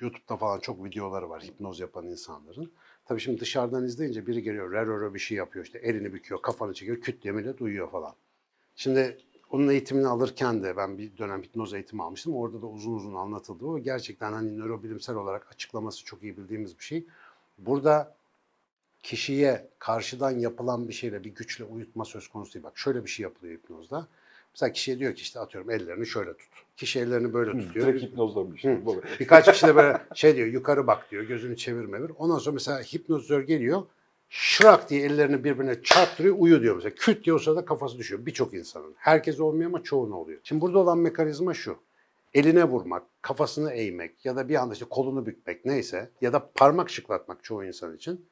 YouTube'da 0.00 0.36
falan 0.36 0.60
çok 0.60 0.84
videoları 0.84 1.30
var 1.30 1.42
hipnoz 1.42 1.80
yapan 1.80 2.06
insanların. 2.06 2.72
Tabii 3.04 3.20
şimdi 3.20 3.40
dışarıdan 3.40 3.84
izleyince 3.84 4.26
biri 4.26 4.42
geliyor, 4.42 4.72
reroro 4.72 5.14
bir 5.14 5.18
şey 5.18 5.36
yapıyor 5.38 5.64
işte 5.64 5.78
elini 5.78 6.12
büküyor, 6.12 6.42
kafanı 6.42 6.74
çekiyor, 6.74 7.00
küt 7.00 7.22
diye 7.22 7.34
millet 7.34 7.60
uyuyor 7.60 7.90
falan. 7.90 8.14
Şimdi 8.76 9.18
onun 9.50 9.68
eğitimini 9.68 10.06
alırken 10.06 10.62
de 10.62 10.76
ben 10.76 10.98
bir 10.98 11.18
dönem 11.18 11.42
hipnoz 11.42 11.74
eğitimi 11.74 12.02
almıştım. 12.02 12.36
Orada 12.36 12.62
da 12.62 12.66
uzun 12.66 12.94
uzun 12.94 13.14
anlatıldı. 13.14 13.66
O 13.66 13.78
gerçekten 13.78 14.32
hani 14.32 14.58
nörobilimsel 14.58 15.16
olarak 15.16 15.52
açıklaması 15.52 16.04
çok 16.04 16.22
iyi 16.22 16.36
bildiğimiz 16.36 16.78
bir 16.78 16.84
şey. 16.84 17.06
Burada 17.58 18.14
kişiye 19.02 19.68
karşıdan 19.78 20.30
yapılan 20.30 20.88
bir 20.88 20.92
şeyle 20.92 21.24
bir 21.24 21.34
güçle 21.34 21.64
uyutma 21.64 22.04
söz 22.04 22.28
konusu 22.28 22.54
değil. 22.54 22.64
Bak 22.64 22.78
şöyle 22.78 23.04
bir 23.04 23.10
şey 23.10 23.22
yapılıyor 23.22 23.58
hipnozda. 23.58 24.06
Mesela 24.54 24.72
kişiye 24.72 24.98
diyor 24.98 25.14
ki 25.14 25.22
işte 25.22 25.40
atıyorum 25.40 25.70
ellerini 25.70 26.06
şöyle 26.06 26.30
tut. 26.30 26.48
Kişi 26.76 27.00
ellerini 27.00 27.32
böyle 27.32 27.58
tutuyor. 27.58 27.86
direkt 27.86 28.04
hipnozlamış. 28.04 28.64
Hı. 28.64 28.78
Birkaç 29.20 29.52
kişi 29.52 29.66
de 29.66 29.76
böyle 29.76 30.02
şey 30.14 30.36
diyor 30.36 30.46
yukarı 30.46 30.86
bak 30.86 31.10
diyor 31.10 31.22
gözünü 31.22 31.56
çevir 31.56 31.84
mevir. 31.84 32.10
Ondan 32.18 32.38
sonra 32.38 32.54
mesela 32.54 32.80
hipnotizör 32.80 33.40
geliyor 33.40 33.82
şırak 34.28 34.90
diye 34.90 35.02
ellerini 35.02 35.44
birbirine 35.44 35.82
çarptırıyor 35.82 36.36
uyu 36.38 36.62
diyor 36.62 36.76
mesela. 36.76 36.94
Küt 36.94 37.24
diye 37.24 37.34
o 37.34 37.38
sırada 37.38 37.64
kafası 37.64 37.98
düşüyor 37.98 38.26
birçok 38.26 38.54
insanın. 38.54 38.94
Herkes 38.96 39.40
olmuyor 39.40 39.70
ama 39.70 39.82
çoğuna 39.82 40.14
oluyor. 40.14 40.40
Şimdi 40.44 40.60
burada 40.60 40.78
olan 40.78 40.98
mekanizma 40.98 41.54
şu. 41.54 41.76
Eline 42.34 42.64
vurmak, 42.64 43.02
kafasını 43.22 43.72
eğmek 43.72 44.24
ya 44.24 44.36
da 44.36 44.48
bir 44.48 44.54
anda 44.54 44.74
işte 44.74 44.86
kolunu 44.90 45.26
bükmek 45.26 45.64
neyse 45.64 46.10
ya 46.20 46.32
da 46.32 46.50
parmak 46.54 46.90
şıklatmak 46.90 47.44
çoğu 47.44 47.64
insan 47.64 47.96
için 47.96 48.26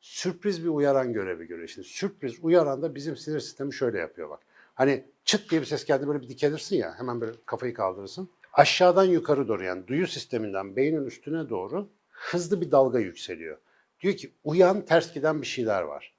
sürpriz 0.00 0.64
bir 0.64 0.68
uyaran 0.68 1.12
görevi 1.12 1.46
görüyor. 1.46 1.68
Şimdi 1.68 1.88
sürpriz 1.88 2.38
uyaran 2.42 2.82
da 2.82 2.94
bizim 2.94 3.16
sinir 3.16 3.40
sistemi 3.40 3.74
şöyle 3.74 3.98
yapıyor 3.98 4.30
bak. 4.30 4.40
Hani 4.74 5.04
çıt 5.24 5.50
diye 5.50 5.60
bir 5.60 5.66
ses 5.66 5.84
geldi 5.84 6.08
böyle 6.08 6.20
bir 6.20 6.28
dikelirsin 6.28 6.76
ya 6.76 6.94
hemen 6.98 7.20
böyle 7.20 7.32
kafayı 7.46 7.74
kaldırırsın. 7.74 8.28
Aşağıdan 8.52 9.04
yukarı 9.04 9.48
doğru 9.48 9.64
yani 9.64 9.86
duyu 9.86 10.06
sisteminden 10.06 10.76
beynin 10.76 11.06
üstüne 11.06 11.48
doğru 11.48 11.88
hızlı 12.10 12.60
bir 12.60 12.70
dalga 12.70 12.98
yükseliyor. 12.98 13.58
Diyor 14.00 14.14
ki 14.14 14.32
uyan 14.44 14.84
ters 14.84 15.14
giden 15.14 15.42
bir 15.42 15.46
şeyler 15.46 15.82
var. 15.82 16.14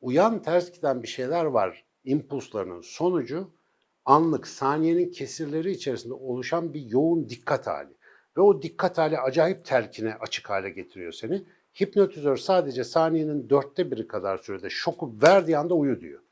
Uyan 0.00 0.42
ters 0.42 0.72
giden 0.72 1.02
bir 1.02 1.08
şeyler 1.08 1.44
var 1.44 1.84
impulslarının 2.04 2.80
sonucu 2.80 3.50
anlık 4.04 4.46
saniyenin 4.46 5.10
kesirleri 5.10 5.70
içerisinde 5.70 6.14
oluşan 6.14 6.74
bir 6.74 6.80
yoğun 6.80 7.28
dikkat 7.28 7.66
hali. 7.66 7.96
Ve 8.36 8.40
o 8.40 8.62
dikkat 8.62 8.98
hali 8.98 9.18
acayip 9.18 9.64
telkine 9.64 10.14
açık 10.14 10.50
hale 10.50 10.70
getiriyor 10.70 11.12
seni. 11.12 11.42
Hipnotizör 11.80 12.36
sadece 12.36 12.84
saniyenin 12.84 13.50
dörtte 13.50 13.90
biri 13.90 14.08
kadar 14.08 14.38
sürede 14.38 14.70
şoku 14.70 15.14
verdiği 15.22 15.58
anda 15.58 15.74
uyu 15.74 16.00
diyor. 16.00 16.22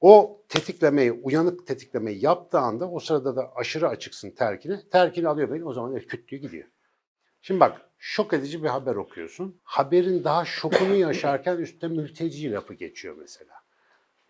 O 0.00 0.42
tetiklemeyi, 0.48 1.12
uyanık 1.12 1.66
tetiklemeyi 1.66 2.24
yaptığı 2.24 2.58
anda 2.58 2.90
o 2.90 2.98
sırada 2.98 3.36
da 3.36 3.52
aşırı 3.54 3.88
açıksın 3.88 4.30
terkine. 4.30 4.80
Terkini 4.90 5.28
alıyor 5.28 5.50
beni 5.50 5.64
o 5.64 5.72
zaman 5.72 5.98
küt 5.98 6.28
gidiyor. 6.28 6.68
Şimdi 7.42 7.60
bak 7.60 7.91
şok 8.04 8.32
edici 8.32 8.62
bir 8.62 8.68
haber 8.68 8.94
okuyorsun. 8.96 9.60
Haberin 9.62 10.24
daha 10.24 10.44
şokunu 10.44 10.94
yaşarken 10.94 11.56
üstte 11.58 11.88
mülteci 11.88 12.52
lafı 12.52 12.74
geçiyor 12.74 13.16
mesela. 13.18 13.54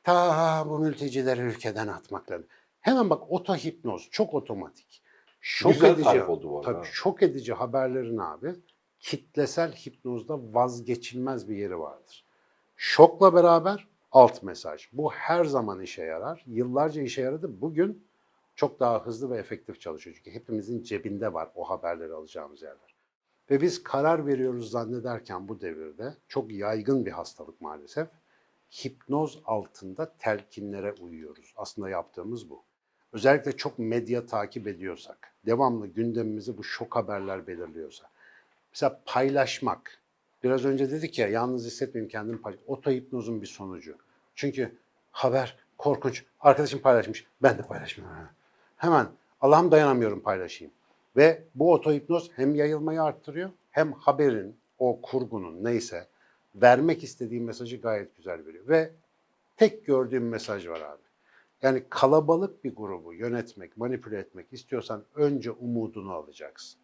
Ta 0.03 0.65
bu 0.69 0.79
mültecileri 0.79 1.41
ülkeden 1.41 1.89
atmak 1.89 2.31
lazım. 2.31 2.47
Hemen 2.81 3.11
bak 3.11 3.33
otohipnoz 3.33 4.09
çok 4.11 4.35
otomatik. 4.35 5.03
Şok 5.41 5.73
Güzel 5.73 5.95
edici. 5.95 6.23
oldu 6.23 6.51
bu 6.51 6.59
arada. 6.59 6.73
Tabii 6.73 6.87
şok 6.87 7.23
edici 7.23 7.53
haberlerin 7.53 8.19
abi 8.19 8.55
kitlesel 8.99 9.73
hipnozda 9.73 10.55
vazgeçilmez 10.55 11.49
bir 11.49 11.57
yeri 11.57 11.79
vardır. 11.79 12.25
Şokla 12.77 13.35
beraber 13.35 13.89
alt 14.13 14.43
mesaj. 14.43 14.89
Bu 14.93 15.13
her 15.13 15.45
zaman 15.45 15.81
işe 15.81 16.03
yarar. 16.03 16.45
Yıllarca 16.47 17.03
işe 17.03 17.23
yaradı. 17.23 17.61
Bugün 17.61 18.07
çok 18.55 18.81
daha 18.81 19.07
hızlı 19.07 19.31
ve 19.31 19.39
efektif 19.39 19.81
çalışıyor. 19.81 20.17
Çünkü 20.17 20.31
hepimizin 20.31 20.83
cebinde 20.83 21.33
var 21.33 21.49
o 21.55 21.71
haberleri 21.71 22.13
alacağımız 22.13 22.63
yerler. 22.63 22.92
Ve 23.53 23.61
biz 23.61 23.83
karar 23.83 24.27
veriyoruz 24.27 24.71
zannederken 24.71 25.49
bu 25.49 25.61
devirde 25.61 26.15
çok 26.29 26.53
yaygın 26.53 27.07
bir 27.07 27.11
hastalık 27.11 27.61
maalesef. 27.61 28.09
Hipnoz 28.71 29.43
altında 29.45 30.13
telkinlere 30.19 30.93
uyuyoruz. 30.93 31.55
Aslında 31.57 31.89
yaptığımız 31.89 32.51
bu. 32.51 32.63
Özellikle 33.13 33.57
çok 33.57 33.79
medya 33.79 34.27
takip 34.27 34.67
ediyorsak, 34.67 35.33
devamlı 35.47 35.87
gündemimizi 35.87 36.59
bu 36.59 36.65
şok 36.65 36.97
haberler 36.97 37.47
belirliyorsa. 37.47 38.11
Mesela 38.73 39.01
paylaşmak. 39.07 39.99
Biraz 40.43 40.65
önce 40.65 40.91
dedik 40.91 41.19
ya 41.19 41.29
yalnız 41.29 41.67
hissetmeyeyim 41.67 42.11
kendimi 42.11 42.43
paylaş. 42.43 42.61
Otohipnozun 42.67 43.43
bir 43.43 43.47
sonucu. 43.47 43.97
Çünkü 44.35 44.79
haber 45.11 45.59
korkunç. 45.79 46.25
Arkadaşım 46.41 46.81
paylaşmış. 46.81 47.27
Ben 47.43 47.59
de 47.59 47.63
paylaşmıyorum. 47.63 48.17
Hemen 48.77 49.07
Allah'ım 49.41 49.71
dayanamıyorum 49.71 50.21
paylaşayım. 50.21 50.73
Ve 51.17 51.45
bu 51.55 51.73
otohipnoz 51.73 52.31
hem 52.37 52.55
yayılmayı 52.55 53.03
arttırıyor 53.03 53.51
hem 53.71 53.93
haberin, 53.93 54.57
o 54.79 55.01
kurgunun 55.03 55.65
neyse 55.65 56.09
vermek 56.55 57.03
istediği 57.05 57.41
mesajı 57.41 57.77
gayet 57.77 58.17
güzel 58.17 58.47
veriyor. 58.47 58.69
Ve 58.69 58.93
tek 59.57 59.87
gördüğüm 59.87 60.29
mesaj 60.29 60.69
var 60.69 60.81
abi. 60.81 61.03
Yani 61.63 61.85
kalabalık 61.91 62.65
bir 62.65 62.75
grubu 62.75 63.15
yönetmek, 63.15 63.77
manipüle 63.77 64.19
etmek 64.19 64.53
istiyorsan 64.53 65.05
önce 65.15 65.51
umudunu 65.51 66.13
alacaksın. 66.13 66.81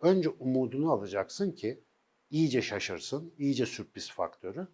Önce 0.00 0.28
umudunu 0.28 0.92
alacaksın 0.92 1.52
ki 1.52 1.80
iyice 2.30 2.62
şaşırsın, 2.62 3.34
iyice 3.38 3.66
sürpriz 3.66 4.10
faktörü. 4.10 4.66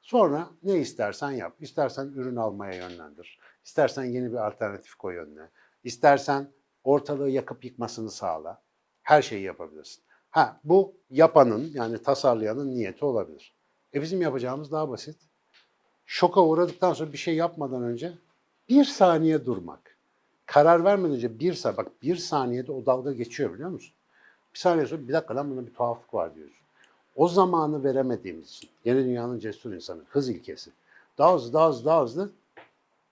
Sonra 0.00 0.50
ne 0.62 0.78
istersen 0.78 1.30
yap. 1.30 1.56
İstersen 1.60 2.06
ürün 2.06 2.36
almaya 2.36 2.72
yönlendir. 2.72 3.38
İstersen 3.64 4.04
yeni 4.04 4.32
bir 4.32 4.46
alternatif 4.46 4.94
koy 4.94 5.16
önüne. 5.16 5.50
İstersen 5.84 6.50
ortalığı 6.84 7.30
yakıp 7.30 7.64
yıkmasını 7.64 8.10
sağla. 8.10 8.60
Her 9.02 9.22
şeyi 9.22 9.42
yapabilirsin. 9.42 10.02
Ha 10.30 10.60
bu 10.64 10.92
yapanın 11.10 11.70
yani 11.74 12.02
tasarlayanın 12.02 12.74
niyeti 12.74 13.04
olabilir. 13.04 13.54
E 13.94 14.02
bizim 14.02 14.22
yapacağımız 14.22 14.72
daha 14.72 14.90
basit. 14.90 15.16
Şoka 16.06 16.44
uğradıktan 16.44 16.92
sonra 16.92 17.12
bir 17.12 17.18
şey 17.18 17.34
yapmadan 17.34 17.82
önce 17.82 18.12
bir 18.68 18.84
saniye 18.84 19.46
durmak. 19.46 19.96
Karar 20.46 20.84
vermeden 20.84 21.16
önce 21.16 21.38
bir 21.38 21.54
saniye, 21.54 21.76
bak 21.76 22.02
bir 22.02 22.16
saniyede 22.16 22.72
o 22.72 22.86
dalga 22.86 23.12
geçiyor 23.12 23.54
biliyor 23.54 23.70
musun? 23.70 23.94
Bir 24.54 24.58
saniye 24.58 24.86
sonra 24.86 25.08
bir 25.08 25.12
dakika 25.12 25.36
lan 25.36 25.50
bunda 25.50 25.66
bir 25.66 25.74
tuhaflık 25.74 26.14
var 26.14 26.34
diyorsun. 26.34 26.56
O 27.16 27.28
zamanı 27.28 27.84
veremediğimiz 27.84 28.48
için 28.48 28.70
yeni 28.84 29.04
dünyanın 29.04 29.38
cesur 29.38 29.72
insanı, 29.72 30.02
hız 30.08 30.28
ilkesi. 30.28 30.70
Daha 31.18 31.34
hızlı, 31.34 31.52
daha 31.52 31.68
hızlı, 31.68 31.84
daha 31.84 32.02
hızlı 32.02 32.30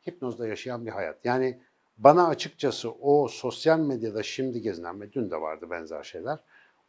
hipnozda 0.07 0.47
yaşayan 0.47 0.87
bir 0.87 0.91
hayat. 0.91 1.17
Yani 1.25 1.59
bana 1.99 2.27
açıkçası 2.27 2.91
o 2.91 3.29
sosyal 3.29 3.79
medyada 3.79 4.23
şimdi 4.23 4.63
gezinen 4.63 5.01
ve 5.01 5.13
dün 5.13 5.31
de 5.31 5.41
vardı 5.41 5.71
benzer 5.71 6.03
şeyler. 6.03 6.39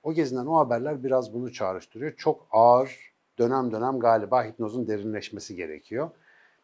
O 0.04 0.14
gezinen 0.14 0.46
o 0.46 0.58
haberler 0.58 1.04
biraz 1.04 1.34
bunu 1.34 1.54
çağrıştırıyor. 1.54 2.16
Çok 2.16 2.48
ağır, 2.52 3.14
dönem 3.40 3.72
dönem 3.72 4.00
galiba 4.00 4.44
hipnozun 4.44 4.88
derinleşmesi 4.88 5.56
gerekiyor. 5.56 6.10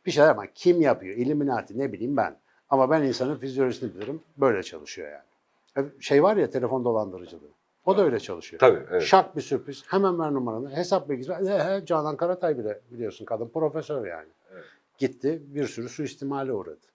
Bir 0.06 0.12
şeyler 0.12 0.30
ama 0.30 0.46
kim 0.56 0.82
yapıyor? 0.82 1.16
Illuminati 1.16 1.80
ne 1.80 1.92
bileyim 1.92 2.18
ben. 2.18 2.36
Ama 2.70 2.90
ben 2.90 3.04
insanın 3.04 3.36
fizyolojisini 3.36 3.96
bilirim. 3.96 4.22
Böyle 4.38 4.64
çalışıyor 4.64 5.12
yani. 5.12 5.90
Şey 6.00 6.24
var 6.24 6.38
ya 6.38 6.50
telefon 6.50 6.86
dolandırıcılığı. 6.86 7.50
O 7.86 7.98
da 7.98 8.04
öyle 8.04 8.20
çalışıyor. 8.20 8.60
Tabii, 8.60 8.80
evet. 8.92 9.02
Şak 9.02 9.36
bir 9.36 9.42
sürpriz. 9.42 9.84
Hemen 9.88 10.20
ver 10.20 10.34
numaranı. 10.34 10.76
Hesap 10.76 11.10
bilgisi. 11.10 11.34
He, 11.34 11.60
he, 11.60 11.86
Canan 11.86 12.18
Karatay 12.18 12.58
bile 12.58 12.80
biliyorsun 12.92 13.26
kadın 13.26 13.48
profesör 13.48 14.06
yani. 14.06 14.28
Evet. 14.54 14.64
Gitti 14.98 15.42
bir 15.46 15.68
sürü 15.68 15.90
suistimale 15.90 16.54
uğradı. 16.54 16.93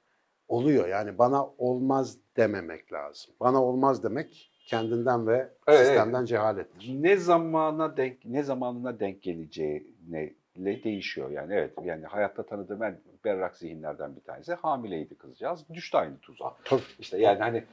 Oluyor 0.48 0.88
yani 0.88 1.18
bana 1.18 1.46
olmaz 1.58 2.16
dememek 2.37 2.92
lazım. 2.92 3.34
Bana 3.40 3.62
olmaz 3.62 4.02
demek 4.02 4.50
kendinden 4.66 5.26
ve 5.26 5.48
Evet, 5.66 5.87
sistemden 5.87 6.24
cehalettir. 6.24 6.94
ne 7.02 7.16
zamana 7.16 7.96
denk 7.96 8.24
ne 8.24 8.42
zamanına 8.42 9.00
denk 9.00 9.22
geleceğine 9.22 10.32
ile 10.54 10.84
değişiyor 10.84 11.30
yani 11.30 11.54
evet 11.54 11.72
yani 11.84 12.06
hayatta 12.06 12.42
tanıdığım 12.42 12.82
en 12.82 13.00
berrak 13.24 13.56
zihinlerden 13.56 14.16
bir 14.16 14.20
tanesi 14.20 14.54
hamileydi 14.54 15.14
kızcağız 15.18 15.64
düştü 15.74 15.96
aynı 15.96 16.18
tuzağa 16.18 16.54
Tabii. 16.64 16.80
işte 16.98 17.18
yani 17.18 17.38
hani 17.38 17.64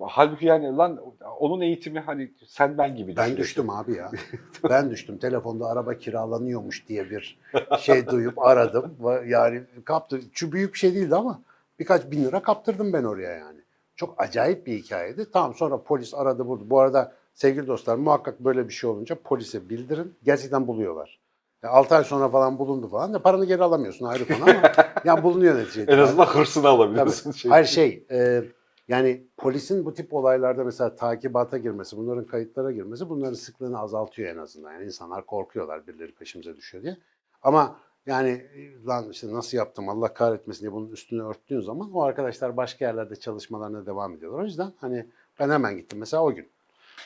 halbuki 0.00 0.46
yani 0.46 0.76
lan 0.76 1.00
onun 1.40 1.60
eğitimi 1.60 2.00
hani 2.00 2.32
sen 2.46 2.78
ben 2.78 2.96
gibi 2.96 3.16
Ben 3.16 3.36
düştüm 3.36 3.70
abi 3.70 3.94
ya. 3.94 4.10
ben 4.70 4.90
düştüm. 4.90 5.18
Telefonda 5.18 5.66
araba 5.66 5.94
kiralanıyormuş 5.98 6.88
diye 6.88 7.10
bir 7.10 7.38
şey 7.80 8.06
duyup 8.06 8.38
aradım. 8.38 8.96
Yani 9.26 9.62
kaptı. 9.84 10.20
Şu 10.32 10.52
büyük 10.52 10.74
bir 10.74 10.78
şey 10.78 10.94
değildi 10.94 11.14
ama 11.14 11.42
birkaç 11.78 12.10
bin 12.10 12.24
lira 12.24 12.42
kaptırdım 12.42 12.92
ben 12.92 13.04
oraya 13.04 13.32
yani. 13.32 13.60
Çok 13.96 14.14
acayip 14.22 14.66
bir 14.66 14.78
hikayeydi. 14.78 15.30
Tamam 15.30 15.54
sonra 15.54 15.82
polis 15.82 16.14
aradı 16.14 16.46
buldu. 16.46 16.64
Bu 16.66 16.80
arada 16.80 17.12
sevgili 17.34 17.66
dostlar 17.66 17.96
muhakkak 17.96 18.40
böyle 18.40 18.68
bir 18.68 18.72
şey 18.72 18.90
olunca 18.90 19.14
polise 19.24 19.68
bildirin. 19.68 20.14
Gerçekten 20.22 20.66
buluyorlar. 20.66 21.20
6 21.62 21.94
ay 21.96 22.04
sonra 22.04 22.28
falan 22.28 22.58
bulundu 22.58 22.88
falan 22.88 23.14
da 23.14 23.22
paranı 23.22 23.44
geri 23.44 23.62
alamıyorsun 23.62 24.06
ayrı 24.06 24.28
konu 24.28 24.42
ama 24.50 24.72
yani 25.04 25.22
bulunuyor 25.22 25.54
neticede. 25.58 25.92
en 25.92 25.98
azından 25.98 26.26
hırsını 26.26 26.68
alabiliyorsun. 26.68 27.30
Şey- 27.32 27.50
Hayır 27.50 27.66
şey, 27.66 28.06
e, 28.10 28.42
yani 28.88 29.26
polisin 29.36 29.84
bu 29.84 29.94
tip 29.94 30.14
olaylarda 30.14 30.64
mesela 30.64 30.96
takibata 30.96 31.58
girmesi, 31.58 31.96
bunların 31.96 32.24
kayıtlara 32.26 32.72
girmesi 32.72 33.08
bunların 33.08 33.34
sıklığını 33.34 33.78
azaltıyor 33.78 34.34
en 34.34 34.38
azından. 34.38 34.72
Yani 34.72 34.84
insanlar 34.84 35.26
korkuyorlar 35.26 35.86
birileri 35.86 36.14
peşimize 36.14 36.56
düşüyor 36.56 36.84
diye. 36.84 36.96
Ama 37.42 37.76
yani 38.06 38.28
e, 38.30 38.84
lan 38.86 39.10
işte 39.10 39.32
nasıl 39.32 39.56
yaptım 39.56 39.88
Allah 39.88 40.14
kahretmesin 40.14 40.60
diye 40.60 40.72
bunun 40.72 40.90
üstünü 40.90 41.22
örttüğün 41.22 41.60
zaman 41.60 41.92
o 41.92 42.02
arkadaşlar 42.02 42.56
başka 42.56 42.84
yerlerde 42.84 43.16
çalışmalarına 43.16 43.86
devam 43.86 44.14
ediyorlar. 44.14 44.40
O 44.42 44.44
yüzden 44.44 44.72
hani 44.80 45.06
ben 45.40 45.50
hemen 45.50 45.76
gittim 45.76 45.98
mesela 45.98 46.22
o 46.22 46.34
gün. 46.34 46.48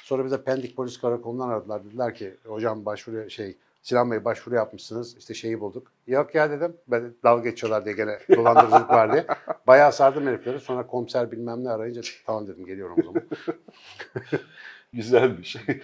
Sonra 0.03 0.25
bize 0.25 0.43
Pendik 0.43 0.77
Polis 0.77 1.01
Karakolu'ndan 1.01 1.49
aradılar. 1.49 1.85
Dediler 1.85 2.15
ki 2.15 2.37
hocam 2.45 2.85
başvuru 2.85 3.31
şey 3.31 3.57
Sinan 3.87 4.11
Bey 4.11 4.25
başvuru 4.25 4.55
yapmışsınız. 4.55 5.17
İşte 5.17 5.35
şeyi 5.35 5.61
bulduk. 5.61 5.93
Yok 6.07 6.35
ya 6.35 6.51
dedim. 6.51 6.77
Ben 6.89 7.15
dalga 7.25 7.51
geçiyorlar 7.51 7.85
diye 7.85 7.95
gene 7.95 8.19
dolandırıcılık 8.37 8.91
var 8.91 9.13
diye. 9.13 9.27
Bayağı 9.67 9.93
sardım 9.93 10.27
herifleri. 10.27 10.61
Sonra 10.61 10.87
komiser 10.87 11.33
bilmem 11.33 11.65
ne 11.65 11.71
arayınca 11.71 12.03
tamam 12.27 12.47
dedim 12.47 12.67
geliyorum 12.67 12.97
o 13.01 13.03
zaman. 13.03 13.23
Güzel 14.93 15.39
bir 15.39 15.45
şey. 15.45 15.81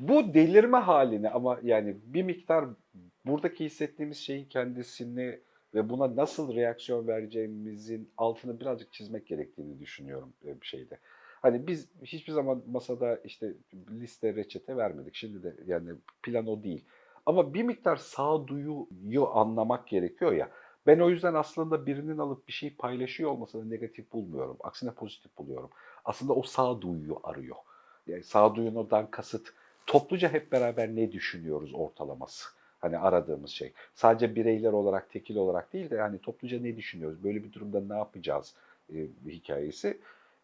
Bu 0.00 0.34
delirme 0.34 0.78
halini 0.78 1.30
ama 1.30 1.58
yani 1.62 1.96
bir 2.06 2.22
miktar 2.22 2.64
buradaki 3.26 3.64
hissettiğimiz 3.64 4.18
şeyin 4.18 4.44
kendisini 4.44 5.40
ve 5.74 5.90
buna 5.90 6.16
nasıl 6.16 6.54
reaksiyon 6.54 7.06
vereceğimizin 7.06 8.10
altını 8.16 8.60
birazcık 8.60 8.92
çizmek 8.92 9.26
gerektiğini 9.26 9.80
düşünüyorum 9.80 10.32
e, 10.44 10.60
bir 10.60 10.66
şeyde. 10.66 10.98
Hani 11.42 11.66
biz 11.66 11.88
hiçbir 12.02 12.32
zaman 12.32 12.62
masada 12.66 13.16
işte 13.24 13.52
liste 13.90 14.34
reçete 14.34 14.76
vermedik. 14.76 15.14
Şimdi 15.14 15.42
de 15.42 15.56
yani 15.66 15.90
plan 16.22 16.46
o 16.46 16.62
değil. 16.62 16.84
Ama 17.26 17.54
bir 17.54 17.62
miktar 17.62 17.96
sağduyuyu 17.96 19.28
anlamak 19.32 19.88
gerekiyor 19.88 20.32
ya. 20.32 20.50
Ben 20.86 20.98
o 21.00 21.10
yüzden 21.10 21.34
aslında 21.34 21.86
birinin 21.86 22.18
alıp 22.18 22.48
bir 22.48 22.52
şey 22.52 22.74
paylaşıyor 22.74 23.30
olmasını 23.30 23.70
negatif 23.70 24.12
bulmuyorum. 24.12 24.56
Aksine 24.60 24.90
pozitif 24.90 25.38
buluyorum. 25.38 25.70
Aslında 26.04 26.32
o 26.32 26.42
sağduyuyu 26.42 27.20
arıyor. 27.22 27.56
Yani 28.06 28.22
sağduyudan 28.22 29.10
kasıt 29.10 29.48
topluca 29.86 30.32
hep 30.32 30.52
beraber 30.52 30.96
ne 30.96 31.12
düşünüyoruz 31.12 31.74
ortalaması. 31.74 32.48
Hani 32.80 32.98
aradığımız 32.98 33.50
şey. 33.50 33.72
Sadece 33.94 34.34
bireyler 34.34 34.72
olarak, 34.72 35.10
tekil 35.10 35.36
olarak 35.36 35.72
değil 35.72 35.90
de 35.90 35.94
yani 35.94 36.18
topluca 36.18 36.60
ne 36.60 36.76
düşünüyoruz? 36.76 37.24
Böyle 37.24 37.44
bir 37.44 37.52
durumda 37.52 37.80
ne 37.80 37.98
yapacağız 37.98 38.54
e, 38.94 39.06
hikayesi. 39.26 39.88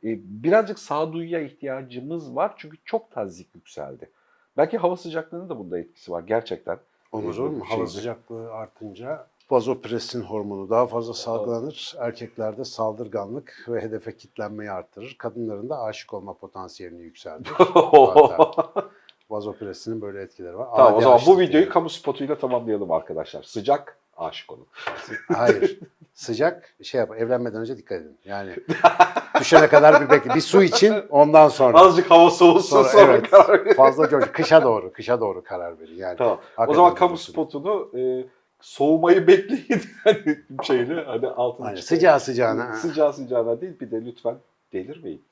E, 0.04 0.18
birazcık 0.24 0.78
sağduyuya 0.78 1.40
ihtiyacımız 1.40 2.36
var 2.36 2.54
çünkü 2.56 2.76
çok 2.84 3.10
tazik 3.10 3.54
yükseldi. 3.54 4.10
Belki 4.56 4.78
hava 4.78 4.96
sıcaklığının 4.96 5.48
da 5.48 5.58
bunda 5.58 5.78
etkisi 5.78 6.12
var 6.12 6.22
gerçekten. 6.22 6.78
Olmaz 7.12 7.38
olur 7.38 7.50
mu? 7.50 7.64
Hava 7.68 7.86
sıcaklığı 7.86 8.52
artınca 8.52 9.26
vazopresin 9.50 10.22
hormonu 10.22 10.70
daha 10.70 10.86
fazla 10.86 11.14
salgılanır. 11.14 11.94
Erkeklerde 11.98 12.64
saldırganlık 12.64 13.66
ve 13.68 13.80
hedefe 13.80 14.16
kitlenmeyi 14.16 14.70
arttırır. 14.70 15.14
Kadınların 15.18 15.68
da 15.68 15.82
aşık 15.82 16.14
olma 16.14 16.34
potansiyelini 16.34 17.02
yükseltir. 17.02 17.52
Vazopresinin 19.32 20.00
böyle 20.00 20.22
etkileri 20.22 20.58
var. 20.58 20.68
tamam 20.76 20.92
o 20.94 20.96
Adi 20.96 21.04
zaman 21.04 21.20
bu 21.26 21.40
videoyu 21.40 21.64
yani. 21.64 21.72
kamu 21.72 21.90
spotuyla 21.90 22.38
tamamlayalım 22.38 22.90
arkadaşlar. 22.92 23.42
Sıcak, 23.42 23.98
aşık 24.16 24.52
olun. 24.52 24.66
Hayır. 25.34 25.78
Sıcak 26.14 26.74
şey 26.82 26.98
yap. 26.98 27.10
Evlenmeden 27.18 27.60
önce 27.60 27.76
dikkat 27.76 28.00
edin. 28.00 28.16
Yani 28.24 28.56
düşene 29.40 29.68
kadar 29.68 30.04
bir 30.04 30.10
bekle. 30.10 30.34
Bir 30.34 30.40
su 30.40 30.62
için 30.62 30.94
ondan 31.10 31.48
sonra. 31.48 31.78
Azıcık 31.78 32.10
hava 32.10 32.30
soğusun 32.30 32.68
Sonra, 32.76 32.88
sonra, 32.88 33.12
evet. 33.12 33.30
karar 33.30 33.64
verin. 33.64 33.74
Fazla 33.74 34.08
coş. 34.08 34.24
Kışa 34.32 34.62
doğru. 34.62 34.92
Kışa 34.92 35.20
doğru 35.20 35.44
karar 35.44 35.80
verin. 35.80 35.96
Yani. 35.96 36.16
Tamam. 36.16 36.40
O 36.68 36.74
zaman 36.74 36.94
kamu 36.94 37.16
spotunu 37.18 37.90
e, 37.98 38.24
soğumayı 38.60 39.26
bekleyin 39.26 39.82
hani 40.04 40.38
şeyle 40.62 41.04
hani 41.04 41.26
altına 41.26 41.66
Aynen. 41.66 41.80
Sıcağı 41.80 42.20
sıcağına. 42.20 42.76
Sıcağı 42.76 43.12
sıcağına 43.12 43.60
değil 43.60 43.80
bir 43.80 43.90
de 43.90 44.04
lütfen 44.04 44.34
delirmeyin. 44.72 45.22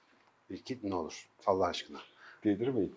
İki, 0.51 0.79
ne 0.83 0.95
olur 0.95 1.29
Allah 1.47 1.67
aşkına. 1.67 1.99
Delirmeyin. 2.45 2.95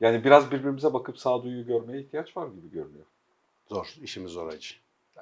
Yani 0.00 0.24
biraz 0.24 0.50
birbirimize 0.50 0.92
bakıp 0.92 1.18
sağduyu 1.18 1.66
görmeye 1.66 2.02
ihtiyaç 2.02 2.36
var 2.36 2.48
gibi 2.48 2.70
görünüyor. 2.70 3.06
Zor. 3.68 3.94
işimiz 4.02 4.32
zor 4.32 4.48
acı. 4.48 4.74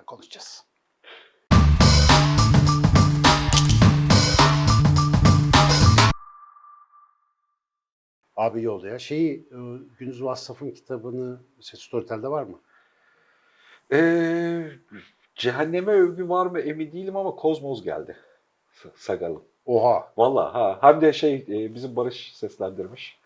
Konuşacağız. 0.07 0.65
Abi 8.37 8.63
yolda 8.63 8.89
ya. 8.89 8.99
Şeyi, 8.99 9.35
e, 9.35 9.57
Gündüz 9.99 10.25
Vassaf'ın 10.25 10.71
kitabını 10.71 11.41
Storytel'de 11.61 12.29
var 12.29 12.43
mı? 12.43 12.61
Ee, 13.93 14.71
cehenneme 15.35 15.93
övgü 15.93 16.29
var 16.29 16.47
mı 16.47 16.61
emin 16.61 16.93
değilim 16.93 17.17
ama 17.17 17.35
Kozmoz 17.35 17.83
geldi. 17.83 18.17
Sagal'ın. 18.95 19.43
Oha. 19.67 20.13
Valla 20.17 20.55
ha. 20.55 20.79
Hem 20.81 21.01
de 21.01 21.13
şey 21.13 21.35
e, 21.49 21.75
bizim 21.75 21.97
Barış 21.97 22.37
seslendirmiş. 22.37 23.18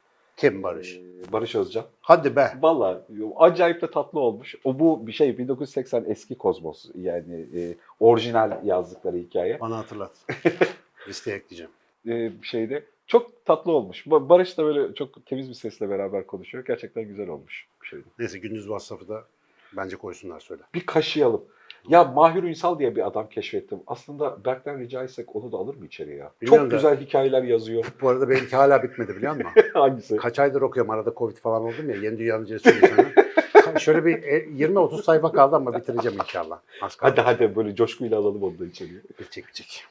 Kim 0.42 0.62
Barış? 0.62 0.96
Ee, 0.96 1.32
Barış 1.32 1.54
Özcan. 1.54 1.84
Hadi 2.00 2.36
be. 2.36 2.52
Valla 2.60 3.06
acayip 3.36 3.82
de 3.82 3.90
tatlı 3.90 4.20
olmuş. 4.20 4.54
O 4.64 4.78
bu 4.78 5.06
bir 5.06 5.12
şey 5.12 5.38
1980 5.38 6.04
eski 6.08 6.34
Kozmos 6.34 6.90
yani 6.94 7.46
e, 7.56 7.74
orijinal 8.00 8.66
yazdıkları 8.66 9.16
hikaye. 9.16 9.60
Bana 9.60 9.78
hatırlat. 9.78 10.10
Listeye 11.08 11.36
ekleyeceğim. 11.36 11.70
E, 12.06 12.42
bir 12.42 12.46
şeyde 12.46 12.84
Çok 13.06 13.44
tatlı 13.44 13.72
olmuş. 13.72 14.06
Ba- 14.06 14.28
Barış 14.28 14.58
da 14.58 14.64
böyle 14.64 14.94
çok 14.94 15.26
temiz 15.26 15.48
bir 15.48 15.54
sesle 15.54 15.90
beraber 15.90 16.26
konuşuyor. 16.26 16.64
Gerçekten 16.66 17.04
güzel 17.04 17.28
olmuş 17.28 17.66
bir 17.82 17.86
şeydi. 17.86 18.04
Neyse 18.18 18.38
gündüz 18.38 18.62
WhatsApp'ı 18.62 19.08
da 19.08 19.24
bence 19.76 19.96
koysunlar 19.96 20.40
söyle. 20.40 20.62
Bir 20.74 20.86
kaşıyalım. 20.86 21.44
Ya 21.88 22.04
Mahir 22.04 22.42
Ünsal 22.42 22.78
diye 22.78 22.96
bir 22.96 23.06
adam 23.06 23.28
keşfettim. 23.28 23.78
Aslında 23.86 24.44
Berk'ten 24.44 24.78
rica 24.78 25.02
etsek 25.04 25.36
onu 25.36 25.52
da 25.52 25.56
alır 25.56 25.74
mı 25.74 25.86
içeriye 25.86 26.16
ya? 26.16 26.30
Bilmiyorum 26.42 26.70
Çok 26.70 26.72
da- 26.72 26.76
güzel 26.76 27.06
hikayeler 27.06 27.42
yazıyor. 27.42 27.84
Bu 28.02 28.08
arada 28.08 28.28
benimki 28.28 28.56
hala 28.56 28.82
bitmedi 28.82 29.16
biliyor 29.16 29.32
musun? 29.32 29.50
Hangisi? 29.74 30.16
Kaç 30.16 30.38
aydır 30.38 30.62
okuyorum 30.62 30.90
arada 30.90 31.12
Covid 31.16 31.36
falan 31.36 31.62
oldum 31.62 31.90
ya 31.90 31.96
yeni 31.96 32.18
dünyanın 32.18 32.44
cesur 32.44 32.74
insanı. 32.74 33.12
Şöyle 33.80 34.04
bir 34.04 34.22
e, 34.22 34.38
20-30 34.38 35.02
sayfa 35.02 35.32
kaldı 35.32 35.56
ama 35.56 35.76
bitireceğim 35.76 36.18
inşallah. 36.18 36.58
Az 36.82 36.96
kaldı. 36.96 37.10
Hadi 37.10 37.20
hadi 37.20 37.56
böyle 37.56 37.74
coşkuyla 37.74 38.18
alalım 38.18 38.42
onu 38.42 38.58
da 38.58 38.66
içeriye. 38.66 39.00
Bitecek 39.18 39.46
bitecek. 39.48 39.84